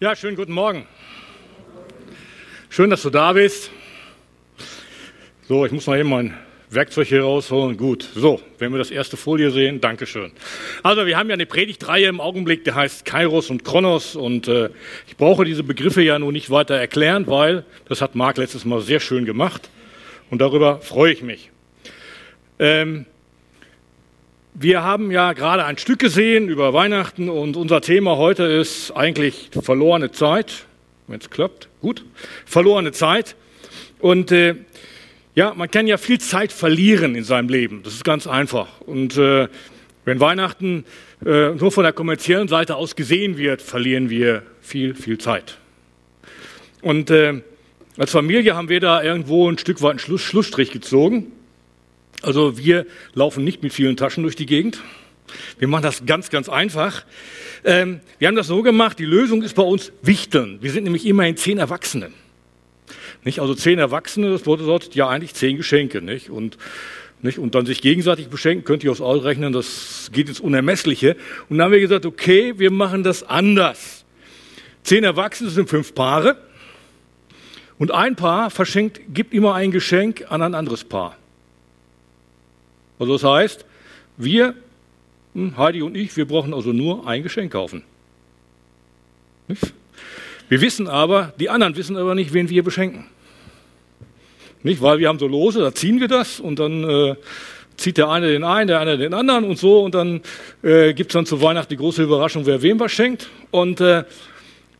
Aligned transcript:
Ja, 0.00 0.14
schönen 0.14 0.36
guten 0.36 0.52
Morgen. 0.52 0.86
Schön, 2.68 2.88
dass 2.88 3.02
du 3.02 3.10
da 3.10 3.32
bist. 3.32 3.72
So, 5.48 5.66
ich 5.66 5.72
muss 5.72 5.88
mal 5.88 5.98
eben 5.98 6.08
mein 6.08 6.38
Werkzeug 6.70 7.08
hier 7.08 7.24
rausholen. 7.24 7.76
Gut, 7.76 8.08
so, 8.14 8.40
wenn 8.60 8.70
wir 8.70 8.78
das 8.78 8.92
erste 8.92 9.16
Folie 9.16 9.50
sehen, 9.50 9.80
Dankeschön. 9.80 10.30
Also, 10.84 11.04
wir 11.04 11.18
haben 11.18 11.28
ja 11.30 11.34
eine 11.34 11.46
Predigtreihe 11.46 12.06
im 12.06 12.20
Augenblick, 12.20 12.62
die 12.62 12.70
heißt 12.70 13.06
Kairos 13.06 13.50
und 13.50 13.64
Kronos. 13.64 14.14
Und 14.14 14.46
äh, 14.46 14.70
ich 15.08 15.16
brauche 15.16 15.44
diese 15.44 15.64
Begriffe 15.64 16.02
ja 16.02 16.16
nun 16.20 16.32
nicht 16.32 16.48
weiter 16.48 16.76
erklären, 16.76 17.26
weil 17.26 17.64
das 17.88 18.00
hat 18.00 18.14
Marc 18.14 18.36
letztes 18.36 18.64
Mal 18.64 18.80
sehr 18.82 19.00
schön 19.00 19.24
gemacht. 19.24 19.68
Und 20.30 20.40
darüber 20.40 20.80
freue 20.80 21.12
ich 21.12 21.24
mich. 21.24 21.50
Ähm, 22.60 23.04
wir 24.60 24.82
haben 24.82 25.10
ja 25.10 25.34
gerade 25.34 25.64
ein 25.64 25.78
Stück 25.78 26.00
gesehen 26.00 26.48
über 26.48 26.72
Weihnachten 26.72 27.28
und 27.28 27.56
unser 27.56 27.80
Thema 27.80 28.16
heute 28.16 28.44
ist 28.44 28.90
eigentlich 28.90 29.50
verlorene 29.62 30.10
Zeit. 30.10 30.66
Wenn 31.06 31.20
es 31.20 31.30
klappt, 31.30 31.68
gut. 31.80 32.04
Verlorene 32.44 32.92
Zeit. 32.92 33.36
Und 34.00 34.32
äh, 34.32 34.56
ja, 35.34 35.54
man 35.54 35.70
kann 35.70 35.86
ja 35.86 35.96
viel 35.96 36.18
Zeit 36.18 36.52
verlieren 36.52 37.14
in 37.14 37.22
seinem 37.22 37.48
Leben. 37.48 37.82
Das 37.84 37.94
ist 37.94 38.04
ganz 38.04 38.26
einfach. 38.26 38.80
Und 38.80 39.16
äh, 39.16 39.48
wenn 40.04 40.18
Weihnachten 40.18 40.84
äh, 41.24 41.50
nur 41.50 41.70
von 41.70 41.84
der 41.84 41.92
kommerziellen 41.92 42.48
Seite 42.48 42.76
aus 42.76 42.96
gesehen 42.96 43.38
wird, 43.38 43.62
verlieren 43.62 44.10
wir 44.10 44.42
viel, 44.60 44.94
viel 44.94 45.18
Zeit. 45.18 45.58
Und 46.82 47.10
äh, 47.10 47.42
als 47.96 48.10
Familie 48.10 48.56
haben 48.56 48.68
wir 48.68 48.80
da 48.80 49.02
irgendwo 49.02 49.48
ein 49.48 49.58
Stück 49.58 49.82
weit 49.82 49.90
einen 49.90 49.98
Schluss, 50.00 50.22
Schlussstrich 50.22 50.72
gezogen. 50.72 51.32
Also 52.22 52.58
wir 52.58 52.86
laufen 53.14 53.44
nicht 53.44 53.62
mit 53.62 53.72
vielen 53.72 53.96
Taschen 53.96 54.22
durch 54.22 54.36
die 54.36 54.46
Gegend. 54.46 54.80
Wir 55.58 55.68
machen 55.68 55.82
das 55.82 56.06
ganz, 56.06 56.30
ganz 56.30 56.48
einfach. 56.48 57.04
Ähm, 57.64 58.00
wir 58.18 58.28
haben 58.28 58.36
das 58.36 58.46
so 58.46 58.62
gemacht, 58.62 58.98
die 58.98 59.04
Lösung 59.04 59.42
ist 59.42 59.54
bei 59.54 59.62
uns 59.62 59.92
Wichteln. 60.02 60.58
Wir 60.60 60.70
sind 60.70 60.84
nämlich 60.84 61.06
immerhin 61.06 61.36
zehn 61.36 61.58
Erwachsene. 61.58 62.10
Nicht? 63.24 63.40
Also 63.40 63.54
zehn 63.54 63.78
Erwachsene, 63.78 64.30
das 64.30 64.42
bedeutet 64.42 64.94
ja 64.94 65.08
eigentlich 65.08 65.34
zehn 65.34 65.56
Geschenke. 65.56 66.00
Nicht? 66.00 66.30
Und, 66.30 66.56
nicht? 67.20 67.38
und 67.38 67.54
dann 67.54 67.66
sich 67.66 67.82
gegenseitig 67.82 68.28
beschenken, 68.28 68.64
könnt 68.64 68.84
ihr 68.84 68.90
aufs 68.90 69.00
rechnen, 69.00 69.52
das 69.52 70.10
geht 70.12 70.28
ins 70.28 70.40
Unermessliche. 70.40 71.16
Und 71.48 71.58
dann 71.58 71.66
haben 71.66 71.72
wir 71.72 71.80
gesagt, 71.80 72.06
okay, 72.06 72.54
wir 72.58 72.70
machen 72.70 73.02
das 73.02 73.22
anders. 73.22 74.04
Zehn 74.82 75.04
Erwachsene 75.04 75.50
sind 75.50 75.68
fünf 75.68 75.94
Paare. 75.94 76.36
Und 77.78 77.92
ein 77.92 78.16
Paar 78.16 78.50
verschenkt, 78.50 79.00
gibt 79.14 79.34
immer 79.34 79.54
ein 79.54 79.70
Geschenk 79.70 80.24
an 80.30 80.42
ein 80.42 80.54
anderes 80.54 80.84
Paar. 80.84 81.16
Also 82.98 83.14
das 83.14 83.24
heißt, 83.24 83.64
wir, 84.16 84.54
hm, 85.34 85.56
Heidi 85.56 85.82
und 85.82 85.96
ich, 85.96 86.16
wir 86.16 86.26
brauchen 86.26 86.52
also 86.52 86.72
nur 86.72 87.06
ein 87.06 87.22
Geschenk 87.22 87.52
kaufen. 87.52 87.82
Wir 90.48 90.60
wissen 90.60 90.88
aber, 90.88 91.32
die 91.38 91.50
anderen 91.50 91.76
wissen 91.76 91.96
aber 91.96 92.14
nicht, 92.14 92.32
wen 92.32 92.48
wir 92.48 92.62
beschenken. 92.62 93.06
Nicht, 94.62 94.82
weil 94.82 94.98
wir 94.98 95.08
haben 95.08 95.18
so 95.18 95.26
Lose, 95.26 95.60
da 95.60 95.74
ziehen 95.74 96.00
wir 96.00 96.08
das 96.08 96.40
und 96.40 96.58
dann 96.58 96.84
äh, 96.84 97.14
zieht 97.76 97.96
der 97.96 98.10
eine 98.10 98.28
den 98.28 98.44
einen, 98.44 98.66
der 98.66 98.80
andere 98.80 98.98
den 98.98 99.14
anderen 99.14 99.44
und 99.44 99.58
so 99.58 99.82
und 99.84 99.94
dann 99.94 100.20
äh, 100.62 100.92
gibt 100.94 101.10
es 101.10 101.14
dann 101.14 101.26
zu 101.26 101.40
Weihnachten 101.40 101.70
die 101.70 101.76
große 101.76 102.02
Überraschung, 102.02 102.44
wer 102.44 102.60
wem 102.60 102.80
was 102.80 102.92
schenkt. 102.92 103.28
Und 103.50 103.80
äh, 103.80 104.04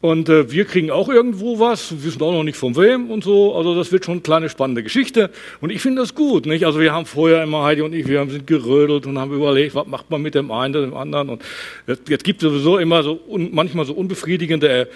und 0.00 0.28
äh, 0.28 0.52
wir 0.52 0.64
kriegen 0.64 0.92
auch 0.92 1.08
irgendwo 1.08 1.58
was, 1.58 1.90
wir 1.90 2.04
wissen 2.04 2.22
auch 2.22 2.30
noch 2.30 2.44
nicht 2.44 2.56
von 2.56 2.76
wem 2.76 3.10
und 3.10 3.24
so. 3.24 3.56
Also 3.56 3.74
das 3.74 3.90
wird 3.90 4.04
schon 4.04 4.14
eine 4.14 4.20
kleine 4.20 4.48
spannende 4.48 4.84
Geschichte. 4.84 5.30
Und 5.60 5.70
ich 5.70 5.80
finde 5.82 6.02
das 6.02 6.14
gut. 6.14 6.46
Nicht? 6.46 6.64
Also 6.64 6.78
wir 6.78 6.92
haben 6.92 7.04
vorher 7.04 7.42
immer, 7.42 7.64
Heidi 7.64 7.82
und 7.82 7.92
ich, 7.92 8.06
wir 8.06 8.20
haben 8.20 8.30
sind 8.30 8.46
gerödelt 8.46 9.06
und 9.06 9.18
haben 9.18 9.32
überlegt, 9.32 9.74
was 9.74 9.88
macht 9.88 10.08
man 10.08 10.22
mit 10.22 10.36
dem 10.36 10.52
einen, 10.52 10.72
dem 10.72 10.94
anderen. 10.94 11.30
Und 11.30 11.42
jetzt, 11.88 12.08
jetzt 12.08 12.22
gibt 12.22 12.44
es 12.44 12.48
sowieso 12.48 12.78
immer 12.78 13.02
so 13.02 13.18
un, 13.26 13.48
manchmal 13.52 13.86
so 13.86 13.92
unbefriedigende, 13.92 14.68
äh, 14.68 14.86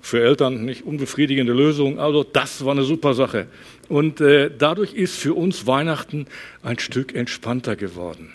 für 0.00 0.22
Eltern 0.22 0.64
nicht 0.64 0.86
unbefriedigende 0.86 1.52
Lösungen. 1.52 1.98
Also 1.98 2.24
das 2.24 2.64
war 2.64 2.72
eine 2.72 2.84
super 2.84 3.12
Sache. 3.12 3.48
Und 3.90 4.22
äh, 4.22 4.50
dadurch 4.56 4.94
ist 4.94 5.18
für 5.18 5.34
uns 5.34 5.66
Weihnachten 5.66 6.26
ein 6.62 6.78
Stück 6.78 7.14
entspannter 7.14 7.76
geworden. 7.76 8.32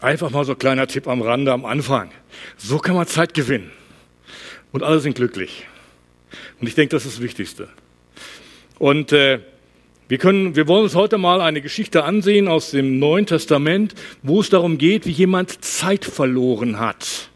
Einfach 0.00 0.30
mal 0.30 0.44
so 0.44 0.52
ein 0.52 0.58
kleiner 0.58 0.86
Tipp 0.86 1.08
am 1.08 1.22
Rande 1.22 1.52
am 1.52 1.64
Anfang. 1.64 2.12
So 2.56 2.78
kann 2.78 2.94
man 2.94 3.08
Zeit 3.08 3.34
gewinnen 3.34 3.72
und 4.72 4.82
alle 4.82 5.00
sind 5.00 5.14
glücklich. 5.14 5.66
Und 6.60 6.66
ich 6.66 6.74
denke, 6.74 6.90
das 6.94 7.06
ist 7.06 7.16
das 7.16 7.22
Wichtigste. 7.22 7.68
Und 8.78 9.12
äh, 9.12 9.40
wir, 10.08 10.18
können, 10.18 10.56
wir 10.56 10.66
wollen 10.68 10.84
uns 10.84 10.94
heute 10.94 11.18
mal 11.18 11.40
eine 11.40 11.60
Geschichte 11.60 12.04
ansehen 12.04 12.48
aus 12.48 12.70
dem 12.70 12.98
Neuen 12.98 13.26
Testament, 13.26 13.94
wo 14.22 14.40
es 14.40 14.48
darum 14.50 14.78
geht, 14.78 15.06
wie 15.06 15.12
jemand 15.12 15.64
Zeit 15.64 16.04
verloren 16.04 16.78
hat. 16.78 17.30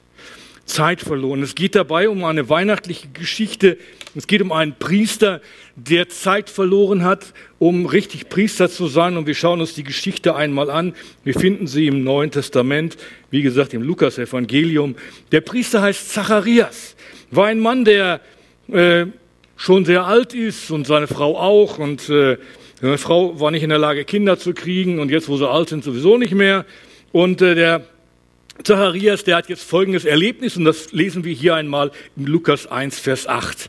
Zeit 0.65 1.03
verloren. 1.03 1.43
Es 1.43 1.55
geht 1.55 1.75
dabei 1.75 2.09
um 2.09 2.25
eine 2.25 2.49
weihnachtliche 2.49 3.09
Geschichte. 3.09 3.77
Es 4.15 4.27
geht 4.27 4.41
um 4.41 4.51
einen 4.51 4.75
Priester, 4.79 5.43
der 5.77 6.09
Zeit 6.09 6.49
verloren 6.49 7.05
hat, 7.05 7.35
um 7.59 7.85
richtig 7.85 8.31
Priester 8.31 8.71
zu 8.71 8.87
sein. 8.87 9.17
Und 9.17 9.27
wir 9.27 9.35
schauen 9.35 9.61
uns 9.61 9.75
die 9.75 9.85
Geschichte 9.85 10.35
einmal 10.35 10.71
an. 10.71 10.95
Wir 11.23 11.35
finden 11.35 11.67
sie 11.67 11.87
im 11.87 12.03
Neuen 12.03 12.31
Testament, 12.31 12.97
wie 13.31 13.43
gesagt 13.43 13.75
im 13.75 13.83
Lukas-Evangelium. 13.83 14.97
Der 15.33 15.43
Priester 15.43 15.83
heißt 15.83 16.11
Zacharias 16.11 16.97
war 17.31 17.47
ein 17.47 17.61
Mann, 17.61 17.85
der 17.85 18.21
äh, 18.69 19.07
schon 19.57 19.85
sehr 19.85 20.07
alt 20.07 20.35
ist 20.35 20.71
und 20.71 20.87
seine 20.87 21.07
Frau 21.07 21.39
auch. 21.39 21.79
Und 21.79 22.09
äh, 22.09 22.39
seine 22.81 22.99
Frau 22.99 23.41
war 23.41 23.51
nicht 23.51 23.63
in 23.63 23.71
der 23.71 23.79
Lage, 23.79 24.05
Kinder 24.05 24.39
zu 24.39 24.53
kriegen 24.53 24.99
und 24.99 25.11
jetzt, 25.11 25.29
wo 25.29 25.37
sie 25.37 25.49
alt 25.49 25.69
sind, 25.69 25.85
sowieso 25.85 26.17
nicht 26.19 26.35
mehr. 26.35 26.65
Und 27.13 27.43
äh, 27.43 27.55
der 27.55 27.83
Zacharias, 28.63 29.25
der 29.25 29.37
hat 29.37 29.49
jetzt 29.49 29.65
folgendes 29.65 30.05
Erlebnis 30.05 30.57
und 30.57 30.65
das 30.65 30.93
lesen 30.93 31.25
wir 31.25 31.33
hier 31.33 31.55
einmal 31.55 31.91
in 32.17 32.27
Lukas 32.27 32.67
1, 32.67 32.99
Vers 32.99 33.27
8. 33.27 33.69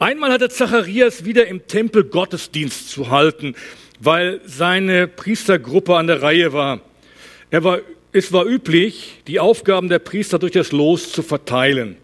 Einmal 0.00 0.32
hatte 0.32 0.48
Zacharias 0.48 1.24
wieder 1.24 1.46
im 1.46 1.66
Tempel 1.66 2.04
Gottesdienst 2.04 2.90
zu 2.90 3.10
halten, 3.10 3.54
weil 4.00 4.40
seine 4.44 5.08
Priestergruppe 5.08 5.96
an 5.96 6.06
der 6.06 6.22
Reihe 6.22 6.52
war. 6.52 6.80
Er 7.50 7.64
war 7.64 7.80
es 8.12 8.32
war 8.32 8.46
üblich, 8.46 9.16
die 9.26 9.38
Aufgaben 9.38 9.88
der 9.88 9.98
Priester 9.98 10.38
durch 10.38 10.52
das 10.52 10.72
Los 10.72 11.12
zu 11.12 11.22
verteilen. 11.22 11.96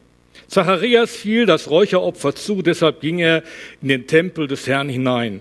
Zacharias 0.49 1.15
fiel 1.15 1.47
das 1.47 1.71
Räucheropfer 1.71 2.35
zu, 2.35 2.63
deshalb 2.63 3.01
ging 3.01 3.19
er 3.19 3.43
in 3.83 3.89
den 3.89 4.07
Tempel 4.07 4.47
des 4.47 4.67
Herrn 4.67 4.89
hinein. 4.89 5.41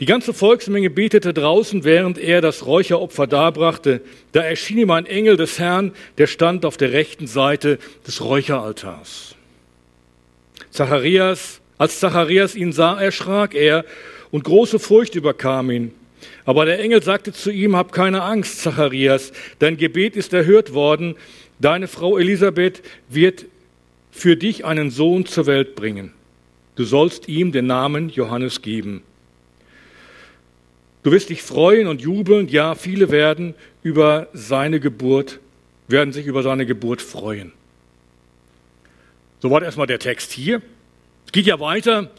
Die 0.00 0.06
ganze 0.06 0.32
Volksmenge 0.32 0.90
betete 0.90 1.34
draußen, 1.34 1.82
während 1.82 2.18
er 2.18 2.40
das 2.40 2.64
Räucheropfer 2.66 3.26
darbrachte. 3.26 4.00
Da 4.30 4.42
erschien 4.42 4.78
ihm 4.78 4.92
ein 4.92 5.06
Engel 5.06 5.36
des 5.36 5.58
Herrn, 5.58 5.92
der 6.18 6.28
stand 6.28 6.64
auf 6.64 6.76
der 6.76 6.92
rechten 6.92 7.26
Seite 7.26 7.78
des 8.06 8.22
Räucheraltars. 8.22 9.34
Zacharias, 10.70 11.60
als 11.78 11.98
Zacharias 11.98 12.54
ihn 12.54 12.72
sah, 12.72 13.00
erschrak 13.00 13.54
er 13.54 13.84
und 14.30 14.44
große 14.44 14.78
Furcht 14.78 15.16
überkam 15.16 15.70
ihn. 15.70 15.92
Aber 16.44 16.64
der 16.64 16.78
Engel 16.78 17.02
sagte 17.02 17.32
zu 17.32 17.50
ihm, 17.50 17.74
hab 17.74 17.92
keine 17.92 18.22
Angst, 18.22 18.62
Zacharias, 18.62 19.32
dein 19.58 19.76
Gebet 19.76 20.16
ist 20.16 20.32
erhört 20.32 20.74
worden, 20.74 21.16
deine 21.58 21.88
Frau 21.88 22.18
Elisabeth 22.18 22.82
wird 23.08 23.46
für 24.18 24.36
dich 24.36 24.64
einen 24.64 24.90
Sohn 24.90 25.26
zur 25.26 25.46
Welt 25.46 25.74
bringen. 25.74 26.12
Du 26.74 26.84
sollst 26.84 27.28
ihm 27.28 27.52
den 27.52 27.66
Namen 27.66 28.08
Johannes 28.08 28.62
geben. 28.62 29.02
Du 31.02 31.12
wirst 31.12 31.30
dich 31.30 31.42
freuen 31.42 31.86
und 31.86 32.00
jubeln, 32.00 32.48
ja, 32.48 32.74
viele 32.74 33.10
werden 33.10 33.54
über 33.82 34.28
seine 34.32 34.80
Geburt, 34.80 35.40
werden 35.86 36.12
sich 36.12 36.26
über 36.26 36.42
seine 36.42 36.66
Geburt 36.66 37.00
freuen. 37.00 37.52
Soweit 39.40 39.62
erstmal 39.62 39.86
der 39.86 40.00
Text 40.00 40.32
hier. 40.32 40.60
Es 41.24 41.32
geht 41.32 41.46
ja 41.46 41.60
weiter. 41.60 42.10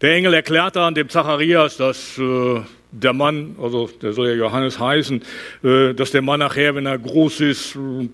Der 0.00 0.14
Engel 0.14 0.34
erklärt 0.34 0.76
dann 0.76 0.94
dem 0.94 1.08
Zacharias, 1.08 1.76
dass 1.76 2.16
äh, 2.16 2.60
der 2.92 3.12
Mann, 3.12 3.56
also 3.60 3.90
der 4.00 4.12
soll 4.12 4.28
ja 4.28 4.34
Johannes 4.34 4.78
heißen, 4.78 5.22
äh, 5.62 5.94
dass 5.94 6.12
der 6.12 6.22
Mann 6.22 6.40
nachher, 6.40 6.74
wenn 6.74 6.86
er 6.86 6.98
groß 6.98 7.40
ist, 7.40 7.76
äh, 7.76 8.08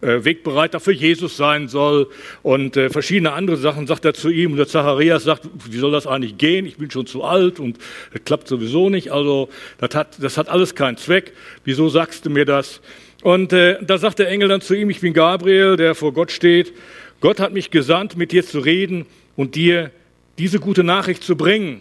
Wegbereiter 0.00 0.80
für 0.80 0.92
Jesus 0.92 1.36
sein 1.36 1.68
soll 1.68 2.08
und 2.42 2.76
äh, 2.76 2.90
verschiedene 2.90 3.32
andere 3.32 3.56
Sachen 3.56 3.86
sagt 3.86 4.04
er 4.04 4.14
zu 4.14 4.30
ihm. 4.30 4.52
Und 4.52 4.58
der 4.58 4.68
Zacharias 4.68 5.24
sagt, 5.24 5.48
wie 5.68 5.78
soll 5.78 5.92
das 5.92 6.06
eigentlich 6.06 6.38
gehen? 6.38 6.66
Ich 6.66 6.76
bin 6.76 6.90
schon 6.90 7.06
zu 7.06 7.24
alt 7.24 7.60
und 7.60 7.78
das 8.12 8.24
klappt 8.24 8.48
sowieso 8.48 8.90
nicht. 8.90 9.12
Also 9.12 9.48
das 9.78 9.94
hat, 9.94 10.22
das 10.22 10.36
hat 10.38 10.48
alles 10.48 10.74
keinen 10.74 10.96
Zweck. 10.96 11.32
Wieso 11.64 11.88
sagst 11.88 12.26
du 12.26 12.30
mir 12.30 12.44
das? 12.44 12.80
Und 13.22 13.52
äh, 13.52 13.78
da 13.82 13.98
sagt 13.98 14.18
der 14.18 14.28
Engel 14.28 14.48
dann 14.48 14.60
zu 14.60 14.74
ihm, 14.74 14.90
ich 14.90 15.00
bin 15.00 15.14
Gabriel, 15.14 15.76
der 15.76 15.94
vor 15.94 16.12
Gott 16.12 16.30
steht. 16.30 16.72
Gott 17.20 17.40
hat 17.40 17.54
mich 17.54 17.70
gesandt, 17.70 18.16
mit 18.16 18.32
dir 18.32 18.44
zu 18.44 18.58
reden 18.58 19.06
und 19.34 19.54
dir 19.54 19.90
diese 20.38 20.60
gute 20.60 20.84
Nachricht 20.84 21.22
zu 21.22 21.36
bringen. 21.36 21.80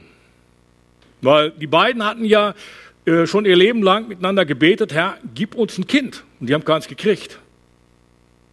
Weil 1.22 1.51
die 1.51 1.68
beiden 1.68 2.06
hatten 2.06 2.25
ja 2.25 2.56
äh, 3.06 3.25
schon 3.28 3.46
ihr 3.46 3.56
Leben 3.56 3.84
lang 3.84 4.07
miteinander 4.07 4.46
gebetet, 4.46 4.94
Herr, 4.94 5.18
gib 5.36 5.56
uns 5.56 5.78
ein 5.78 5.88
Kind. 5.88 6.24
Und 6.39 6.48
die 6.48 6.54
haben 6.54 6.63
keins 6.63 6.88
gekriegt. 6.88 7.39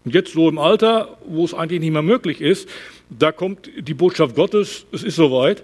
Und 0.04 0.14
jetzt 0.14 0.32
so 0.32 0.48
im 0.48 0.58
Alter, 0.58 1.18
wo 1.26 1.44
es 1.44 1.54
eigentlich 1.54 1.80
nicht 1.80 1.92
mehr 1.92 2.02
möglich 2.02 2.40
ist, 2.40 2.68
da 3.10 3.32
kommt 3.32 3.70
die 3.76 3.94
Botschaft 3.94 4.34
Gottes, 4.34 4.86
es 4.92 5.02
ist 5.02 5.16
soweit. 5.16 5.62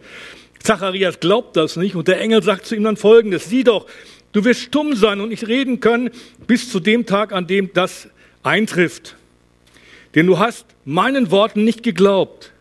Zacharias 0.62 1.20
glaubt 1.20 1.56
das 1.56 1.76
nicht 1.76 1.94
und 1.94 2.08
der 2.08 2.20
Engel 2.20 2.42
sagt 2.42 2.66
zu 2.66 2.74
ihm 2.74 2.84
dann 2.84 2.96
folgendes, 2.96 3.48
sieh 3.48 3.64
doch, 3.64 3.86
du 4.32 4.44
wirst 4.44 4.60
stumm 4.62 4.94
sein 4.94 5.20
und 5.20 5.28
nicht 5.28 5.46
reden 5.46 5.80
können 5.80 6.10
bis 6.46 6.70
zu 6.70 6.80
dem 6.80 7.06
Tag, 7.06 7.32
an 7.32 7.46
dem 7.46 7.72
das 7.72 8.08
eintrifft. 8.42 9.16
denn 10.16 10.26
du 10.26 10.38
hast 10.38 10.66
meinen 10.84 11.30
Worten 11.30 11.62
nicht 11.62 11.82
geglaubt. 11.82 12.52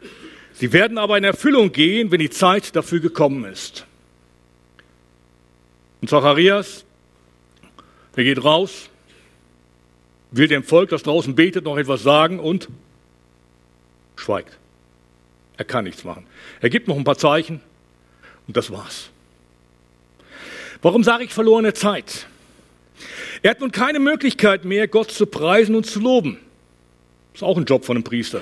Sie 0.53 0.73
werden 0.73 0.97
aber 0.97 1.17
in 1.17 1.23
Erfüllung 1.23 1.71
gehen, 1.71 2.11
wenn 2.11 2.19
die 2.19 2.29
Zeit 2.29 2.75
dafür 2.75 2.99
gekommen 2.99 3.45
ist. 3.45 3.85
Und 6.01 6.09
Zacharias, 6.09 6.85
er 8.15 8.23
geht 8.23 8.43
raus, 8.43 8.89
will 10.37 10.47
dem 10.47 10.63
Volk, 10.63 10.89
das 10.89 11.03
draußen 11.03 11.35
betet, 11.35 11.65
noch 11.65 11.77
etwas 11.77 12.03
sagen 12.03 12.39
und 12.39 12.69
schweigt. 14.15 14.57
Er 15.57 15.65
kann 15.65 15.85
nichts 15.85 16.03
machen. 16.03 16.25
Er 16.61 16.69
gibt 16.69 16.87
noch 16.87 16.97
ein 16.97 17.03
paar 17.03 17.17
Zeichen 17.17 17.61
und 18.47 18.57
das 18.57 18.71
war's. 18.71 19.09
Warum 20.81 21.03
sage 21.03 21.23
ich 21.23 21.33
verlorene 21.33 21.73
Zeit? 21.73 22.27
Er 23.41 23.51
hat 23.51 23.59
nun 23.59 23.71
keine 23.71 23.99
Möglichkeit 23.99 24.65
mehr, 24.65 24.87
Gott 24.87 25.11
zu 25.11 25.25
preisen 25.25 25.75
und 25.75 25.85
zu 25.85 25.99
loben. 25.99 26.37
Ist 27.33 27.43
auch 27.43 27.57
ein 27.57 27.65
Job 27.65 27.85
von 27.85 27.97
einem 27.97 28.03
Priester. 28.03 28.41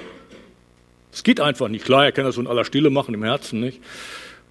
Es 1.12 1.24
geht 1.24 1.40
einfach 1.40 1.68
nicht. 1.68 1.86
Klar, 1.86 2.06
er 2.06 2.12
kann 2.12 2.26
das 2.26 2.36
so 2.36 2.42
in 2.42 2.48
aller 2.48 2.66
Stille 2.66 2.90
machen, 2.90 3.14
im 3.14 3.24
Herzen 3.24 3.60
nicht. 3.60 3.82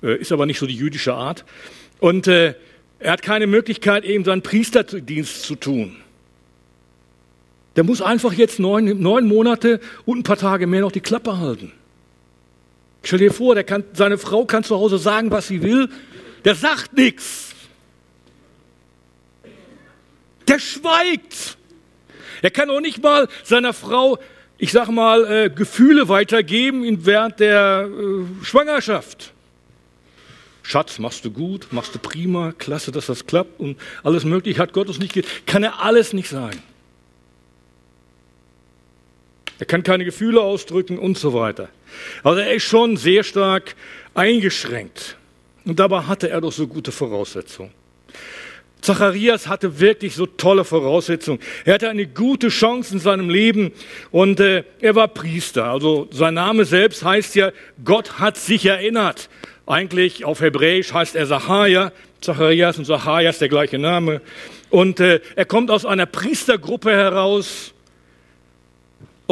Äh, 0.02 0.16
ist 0.16 0.32
aber 0.32 0.46
nicht 0.46 0.58
so 0.58 0.66
die 0.66 0.76
jüdische 0.76 1.14
Art. 1.14 1.44
Und 1.98 2.26
äh, 2.28 2.54
er 2.98 3.12
hat 3.12 3.22
keine 3.22 3.46
Möglichkeit, 3.46 4.04
eben 4.04 4.24
seinen 4.24 4.42
Priesterdienst 4.42 5.42
zu 5.42 5.56
tun. 5.56 5.96
Der 7.76 7.84
muss 7.84 8.02
einfach 8.02 8.32
jetzt 8.32 8.58
neun, 8.58 9.00
neun 9.00 9.26
Monate 9.26 9.80
und 10.04 10.18
ein 10.18 10.22
paar 10.22 10.36
Tage 10.36 10.66
mehr 10.66 10.82
noch 10.82 10.92
die 10.92 11.00
Klappe 11.00 11.38
halten. 11.38 11.72
Stell 13.02 13.18
dir 13.18 13.32
vor, 13.32 13.54
der 13.54 13.64
kann, 13.64 13.84
seine 13.94 14.18
Frau 14.18 14.44
kann 14.44 14.62
zu 14.62 14.76
Hause 14.76 14.98
sagen, 14.98 15.30
was 15.30 15.48
sie 15.48 15.62
will. 15.62 15.88
Der 16.44 16.54
sagt 16.54 16.94
nichts. 16.94 17.54
Der 20.46 20.58
schweigt. 20.58 21.56
Er 22.42 22.50
kann 22.50 22.70
auch 22.70 22.80
nicht 22.80 23.02
mal 23.02 23.28
seiner 23.44 23.72
Frau, 23.72 24.18
ich 24.58 24.72
sag 24.72 24.88
mal, 24.88 25.24
äh, 25.24 25.50
Gefühle 25.50 26.08
weitergeben 26.08 27.06
während 27.06 27.40
der 27.40 27.88
äh, 27.88 28.44
Schwangerschaft. 28.44 29.32
Schatz, 30.62 30.98
machst 30.98 31.24
du 31.24 31.30
gut, 31.30 31.68
machst 31.72 31.94
du 31.94 31.98
prima, 31.98 32.52
klasse, 32.56 32.92
dass 32.92 33.06
das 33.06 33.26
klappt 33.26 33.58
und 33.58 33.78
alles 34.04 34.24
mögliche 34.24 34.60
hat 34.60 34.72
Gott 34.72 34.88
uns 34.88 34.98
nicht. 34.98 35.46
Kann 35.46 35.64
er 35.64 35.82
alles 35.82 36.12
nicht 36.12 36.28
sagen. 36.28 36.62
Er 39.62 39.66
kann 39.66 39.84
keine 39.84 40.04
Gefühle 40.04 40.40
ausdrücken 40.40 40.98
und 40.98 41.16
so 41.16 41.34
weiter. 41.34 41.68
Also 42.24 42.40
er 42.40 42.52
ist 42.52 42.64
schon 42.64 42.96
sehr 42.96 43.22
stark 43.22 43.76
eingeschränkt. 44.12 45.16
Und 45.64 45.78
dabei 45.78 46.00
hatte 46.00 46.28
er 46.28 46.40
doch 46.40 46.50
so 46.50 46.66
gute 46.66 46.90
Voraussetzungen. 46.90 47.70
Zacharias 48.80 49.46
hatte 49.46 49.78
wirklich 49.78 50.16
so 50.16 50.26
tolle 50.26 50.64
Voraussetzungen. 50.64 51.38
Er 51.64 51.74
hatte 51.74 51.88
eine 51.88 52.08
gute 52.08 52.48
Chance 52.48 52.94
in 52.94 52.98
seinem 52.98 53.30
Leben 53.30 53.70
und 54.10 54.40
äh, 54.40 54.64
er 54.80 54.96
war 54.96 55.06
Priester. 55.06 55.66
Also 55.66 56.08
sein 56.10 56.34
Name 56.34 56.64
selbst 56.64 57.04
heißt 57.04 57.36
ja, 57.36 57.52
Gott 57.84 58.18
hat 58.18 58.36
sich 58.38 58.66
erinnert. 58.66 59.28
Eigentlich 59.64 60.24
auf 60.24 60.40
Hebräisch 60.40 60.92
heißt 60.92 61.14
er 61.14 61.28
Zacharia. 61.28 61.92
Zacharias 62.20 62.78
und 62.78 62.86
Zacharias 62.86 63.38
der 63.38 63.48
gleiche 63.48 63.78
Name. 63.78 64.22
Und 64.70 64.98
äh, 64.98 65.20
er 65.36 65.44
kommt 65.44 65.70
aus 65.70 65.86
einer 65.86 66.06
Priestergruppe 66.06 66.90
heraus. 66.90 67.72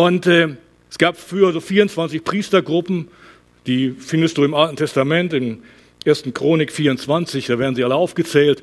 Und 0.01 0.27
äh, 0.27 0.49
es 0.89 0.97
gab 0.97 1.19
früher 1.19 1.53
so 1.53 1.61
24 1.61 2.25
Priestergruppen, 2.25 3.09
die 3.67 3.91
findest 3.91 4.39
du 4.39 4.45
im 4.45 4.55
Alten 4.55 4.77
Testament, 4.77 5.35
im 5.35 5.59
1. 6.07 6.25
Chronik 6.33 6.73
24, 6.73 7.49
da 7.49 7.59
werden 7.59 7.75
sie 7.75 7.85
alle 7.85 7.97
aufgezählt. 7.97 8.63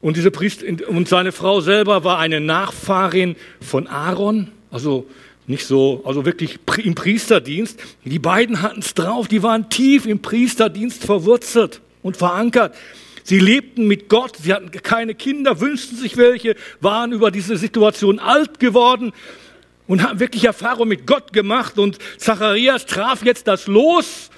Und, 0.00 0.16
diese 0.16 0.30
Priester, 0.30 0.66
und 0.88 1.08
seine 1.08 1.32
Frau 1.32 1.60
selber 1.60 2.04
war 2.04 2.20
eine 2.20 2.40
Nachfahrin 2.40 3.34
von 3.60 3.88
Aaron, 3.88 4.52
also 4.70 5.08
nicht 5.48 5.66
so, 5.66 6.02
also 6.04 6.24
wirklich 6.24 6.60
im 6.84 6.94
Priesterdienst. 6.94 7.80
Die 8.04 8.20
beiden 8.20 8.62
hatten 8.62 8.78
es 8.78 8.94
drauf, 8.94 9.26
die 9.26 9.42
waren 9.42 9.70
tief 9.70 10.06
im 10.06 10.22
Priesterdienst 10.22 11.04
verwurzelt 11.04 11.80
und 12.04 12.16
verankert. 12.16 12.76
Sie 13.24 13.40
lebten 13.40 13.88
mit 13.88 14.08
Gott, 14.08 14.36
sie 14.40 14.54
hatten 14.54 14.70
keine 14.70 15.16
Kinder, 15.16 15.58
wünschten 15.58 15.98
sich 15.98 16.16
welche, 16.16 16.54
waren 16.80 17.10
über 17.10 17.32
diese 17.32 17.56
Situation 17.56 18.20
alt 18.20 18.60
geworden 18.60 19.12
und 19.88 20.04
haben 20.04 20.20
wirklich 20.20 20.44
Erfahrung 20.44 20.86
mit 20.86 21.06
Gott 21.06 21.32
gemacht. 21.32 21.78
Und 21.78 21.98
Zacharias 22.18 22.86
traf 22.86 23.24
jetzt 23.24 23.48
das 23.48 23.66
Los, 23.66 24.30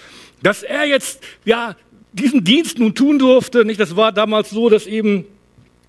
dass 0.43 0.63
er 0.63 0.87
jetzt 0.87 1.23
ja 1.45 1.77
diesen 2.13 2.43
Dienst 2.45 2.79
nun 2.79 2.95
tun 2.95 3.19
durfte. 3.19 3.67
Nicht, 3.67 3.79
das 3.79 3.97
war 3.97 4.13
damals 4.13 4.49
so, 4.51 4.71
dass 4.71 4.87
eben 4.87 5.27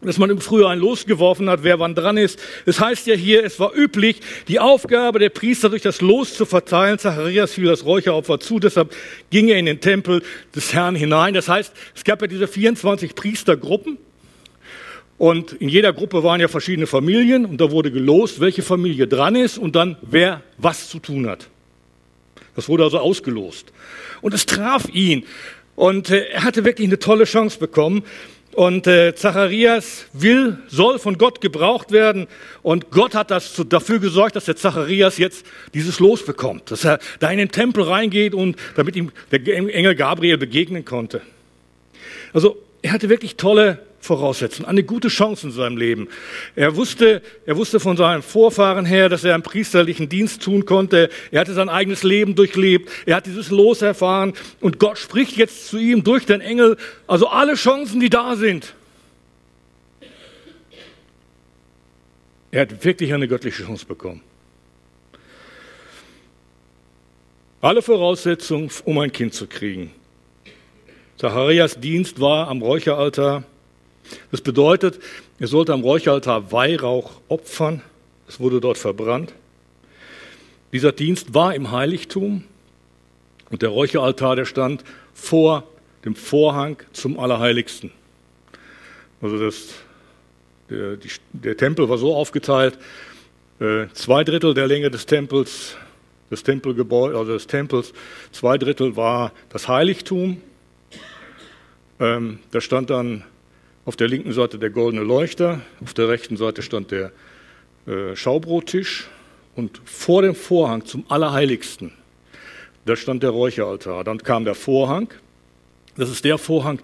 dass 0.04 0.18
man 0.18 0.32
im 0.32 0.42
Frühjahr 0.42 0.72
ein 0.72 0.80
Los 0.80 1.06
geworfen 1.06 1.48
hat, 1.48 1.64
wer 1.64 1.80
wann 1.80 1.94
dran 1.94 2.18
ist. 2.18 2.40
Es 2.66 2.80
heißt 2.80 3.06
ja 3.06 3.14
hier, 3.14 3.46
es 3.46 3.60
war 3.60 3.76
üblich, 3.76 4.20
die 4.48 4.60
Aufgabe 4.60 5.20
der 5.20 5.30
Priester 5.30 5.70
durch 5.70 5.84
das 5.84 6.02
Los 6.02 6.34
zu 6.34 6.48
verteilen. 6.48 6.98
Zacharias 6.98 7.54
fiel 7.54 7.66
das 7.66 7.86
Räucheropfer 7.86 8.40
zu, 8.40 8.58
deshalb 8.60 8.96
ging 9.30 9.50
er 9.50 9.60
in 9.60 9.68
den 9.68 9.80
Tempel 9.80 10.24
des 10.56 10.74
Herrn 10.74 10.96
hinein. 10.96 11.36
Das 11.36 11.48
heißt, 11.48 11.72
es 11.96 12.04
gab 12.04 12.20
ja 12.22 12.28
diese 12.28 12.48
24 12.48 13.14
Priestergruppen 13.14 14.00
und 15.22 15.54
in 15.54 15.70
jeder 15.70 15.94
Gruppe 15.94 16.24
waren 16.24 16.42
ja 16.42 16.48
verschiedene 16.48 16.88
Familien 16.88 17.46
und 17.46 17.62
da 17.62 17.70
wurde 17.70 17.92
gelost, 17.92 18.40
welche 18.40 18.64
Familie 18.64 19.06
dran 19.06 19.36
ist 19.36 19.60
und 19.60 19.76
dann 19.76 19.96
wer 20.02 20.42
was 20.58 20.90
zu 20.90 20.98
tun 20.98 21.30
hat. 21.30 21.48
Das 22.56 22.68
wurde 22.68 22.86
also 22.86 22.98
ausgelost. 22.98 23.72
Und 24.22 24.34
es 24.34 24.48
traf 24.48 24.90
ihn. 24.92 25.26
Und 25.76 26.10
äh, 26.10 26.24
er 26.30 26.44
hatte 26.44 26.66
wirklich 26.66 26.88
eine 26.88 26.98
tolle 26.98 27.26
Chance 27.26 27.60
bekommen. 27.60 28.02
Und 28.54 28.88
äh, 28.88 29.14
Zacharias 29.14 30.08
will, 30.12 30.58
soll 30.70 30.98
von 30.98 31.20
Gott 31.20 31.40
gebraucht 31.40 31.92
werden. 31.92 32.26
Und 32.64 32.90
Gott 32.90 33.14
hat 33.14 33.30
das 33.30 33.54
zu, 33.54 33.64
dafür 33.64 34.00
gesorgt, 34.00 34.36
dass 34.36 34.46
der 34.46 34.56
Zacharias 34.56 35.20
jetzt 35.20 35.46
dieses 35.76 36.00
Los 36.00 36.26
bekommt. 36.26 36.72
Dass 36.72 36.84
er 36.84 36.98
da 37.20 37.30
in 37.30 37.38
den 37.38 37.52
Tempel 37.52 37.84
reingeht 37.84 38.34
und 38.34 38.56
damit 38.76 38.96
ihm 38.96 39.12
der 39.32 39.46
Engel 39.46 39.94
Gabriel 39.94 40.40
begegnen 40.40 40.84
konnte. 40.84 41.22
Also 42.34 42.58
er 42.82 42.92
hatte 42.92 43.08
wirklich 43.08 43.36
tolle 43.36 43.78
Voraussetzungen, 44.02 44.68
eine 44.68 44.84
gute 44.84 45.08
Chance 45.08 45.48
in 45.48 45.54
seinem 45.54 45.78
Leben. 45.78 46.10
Er 46.56 46.76
wusste, 46.76 47.22
er 47.46 47.56
wusste 47.56 47.80
von 47.80 47.96
seinem 47.98 48.24
Vorfahren 48.24 48.86
her, 48.86 49.10
dass 49.10 49.24
er 49.24 49.36
einen 49.36 49.44
priesterlichen 49.44 50.10
Dienst 50.10 50.42
tun 50.42 50.66
konnte. 50.66 51.10
Er 51.32 51.42
hatte 51.42 51.54
sein 51.54 51.70
eigenes 51.70 52.04
Leben 52.04 52.36
durchlebt. 52.36 52.90
Er 53.06 53.18
hat 53.18 53.28
dieses 53.28 53.52
Los 53.52 53.82
erfahren. 53.82 54.34
Und 54.60 54.80
Gott 54.80 54.98
spricht 54.98 55.38
jetzt 55.38 55.68
zu 55.68 55.78
ihm 55.78 56.04
durch 56.04 56.26
den 56.26 56.42
Engel. 56.42 56.78
Also 57.08 57.28
alle 57.28 57.54
Chancen, 57.54 58.00
die 58.00 58.10
da 58.10 58.36
sind. 58.36 58.74
Er 62.50 62.62
hat 62.62 62.84
wirklich 62.84 63.14
eine 63.14 63.28
göttliche 63.28 63.64
Chance 63.64 63.86
bekommen. 63.86 64.22
Alle 67.62 67.84
Voraussetzungen, 67.84 68.72
um 68.86 68.98
ein 68.98 69.12
Kind 69.12 69.36
zu 69.36 69.46
kriegen. 69.46 69.92
Zacharias 71.18 71.80
Dienst 71.80 72.20
war 72.20 72.48
am 72.48 72.64
Räucheraltar 72.64 73.44
das 74.32 74.42
bedeutet, 74.42 75.00
er 75.40 75.48
sollte 75.48 75.74
am 75.74 75.82
Räucheraltar 75.82 76.52
Weihrauch 76.52 77.22
opfern. 77.28 77.82
Es 78.28 78.40
wurde 78.40 78.62
dort 78.62 78.78
verbrannt. 78.78 79.34
Dieser 80.72 80.92
Dienst 80.92 81.34
war 81.34 81.54
im 81.54 81.72
Heiligtum 81.72 82.44
und 83.50 83.62
der 83.62 83.70
Räucheraltar, 83.70 84.36
der 84.36 84.46
stand 84.46 84.84
vor 85.14 85.64
dem 86.06 86.16
Vorhang 86.16 86.78
zum 86.94 87.20
Allerheiligsten. 87.20 87.92
Also 89.22 89.38
das, 89.38 89.70
der, 90.70 90.96
die, 90.98 91.10
der 91.34 91.58
Tempel 91.58 91.90
war 91.90 91.98
so 91.98 92.16
aufgeteilt, 92.16 92.78
äh, 93.60 93.88
zwei 93.94 94.24
Drittel 94.24 94.54
der 94.54 94.68
Länge 94.68 94.90
des 94.90 95.06
Tempels, 95.06 95.76
des 96.32 96.44
Tempelgebäudes, 96.44 97.18
also 97.18 97.34
des 97.34 97.48
Tempels, 97.48 97.94
zwei 98.32 98.58
Drittel 98.58 98.96
war 98.96 99.34
das 99.50 99.68
Heiligtum. 99.68 100.42
Ähm, 102.00 102.40
da 102.50 102.62
stand 102.62 102.90
dann 102.90 103.24
auf 103.86 103.96
der 103.96 104.08
linken 104.08 104.34
Seite 104.34 104.60
der 104.60 104.70
goldene 104.70 105.04
Leuchter, 105.04 105.62
auf 105.84 105.94
der 105.94 106.10
rechten 106.10 106.38
Seite 106.38 106.62
stand 106.62 106.92
der 106.92 107.12
äh, 107.88 108.16
Schaubrottisch 108.16 109.10
und 109.56 109.82
vor 109.86 110.22
dem 110.22 110.36
Vorhang 110.36 110.86
zum 110.86 111.06
Allerheiligsten, 111.10 111.92
da 112.86 112.96
stand 112.96 113.24
der 113.24 113.32
Räucheraltar. 113.32 114.04
Dann 114.04 114.18
kam 114.20 114.46
der 114.46 114.56
Vorhang. 114.56 115.10
Das 115.98 116.10
ist 116.10 116.24
der 116.24 116.38
Vorhang, 116.38 116.80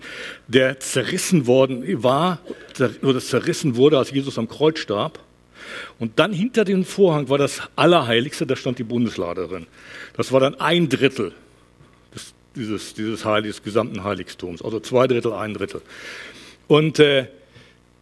der 0.48 0.80
zerrissen 0.80 1.48
worden 1.48 2.04
war, 2.04 2.40
oder 3.02 3.20
zerrissen 3.20 3.78
wurde, 3.78 3.98
als 3.98 4.12
Jesus 4.12 4.38
am 4.38 4.50
Kreuz 4.50 4.80
starb. 4.80 5.20
Und 5.98 6.20
dann 6.20 6.34
hinter 6.34 6.66
dem 6.66 6.84
Vorhang 6.84 7.30
war 7.30 7.38
das 7.38 7.62
Allerheiligste, 7.76 8.46
da 8.46 8.56
stand 8.56 8.80
die 8.80 8.84
Bundeslade 8.84 9.48
drin. 9.48 9.66
Das 10.16 10.32
war 10.32 10.40
dann 10.40 10.56
ein 10.56 10.90
Drittel 10.90 11.32
des, 12.14 12.34
dieses, 12.56 12.94
dieses 12.94 13.26
Heil, 13.26 13.44
des 13.44 13.64
gesamten 13.64 14.04
Heiligtums, 14.04 14.62
also 14.62 14.80
zwei 14.80 15.08
Drittel, 15.08 15.34
ein 15.34 15.54
Drittel. 15.54 15.82
Und 16.68 17.00
äh, 17.00 17.28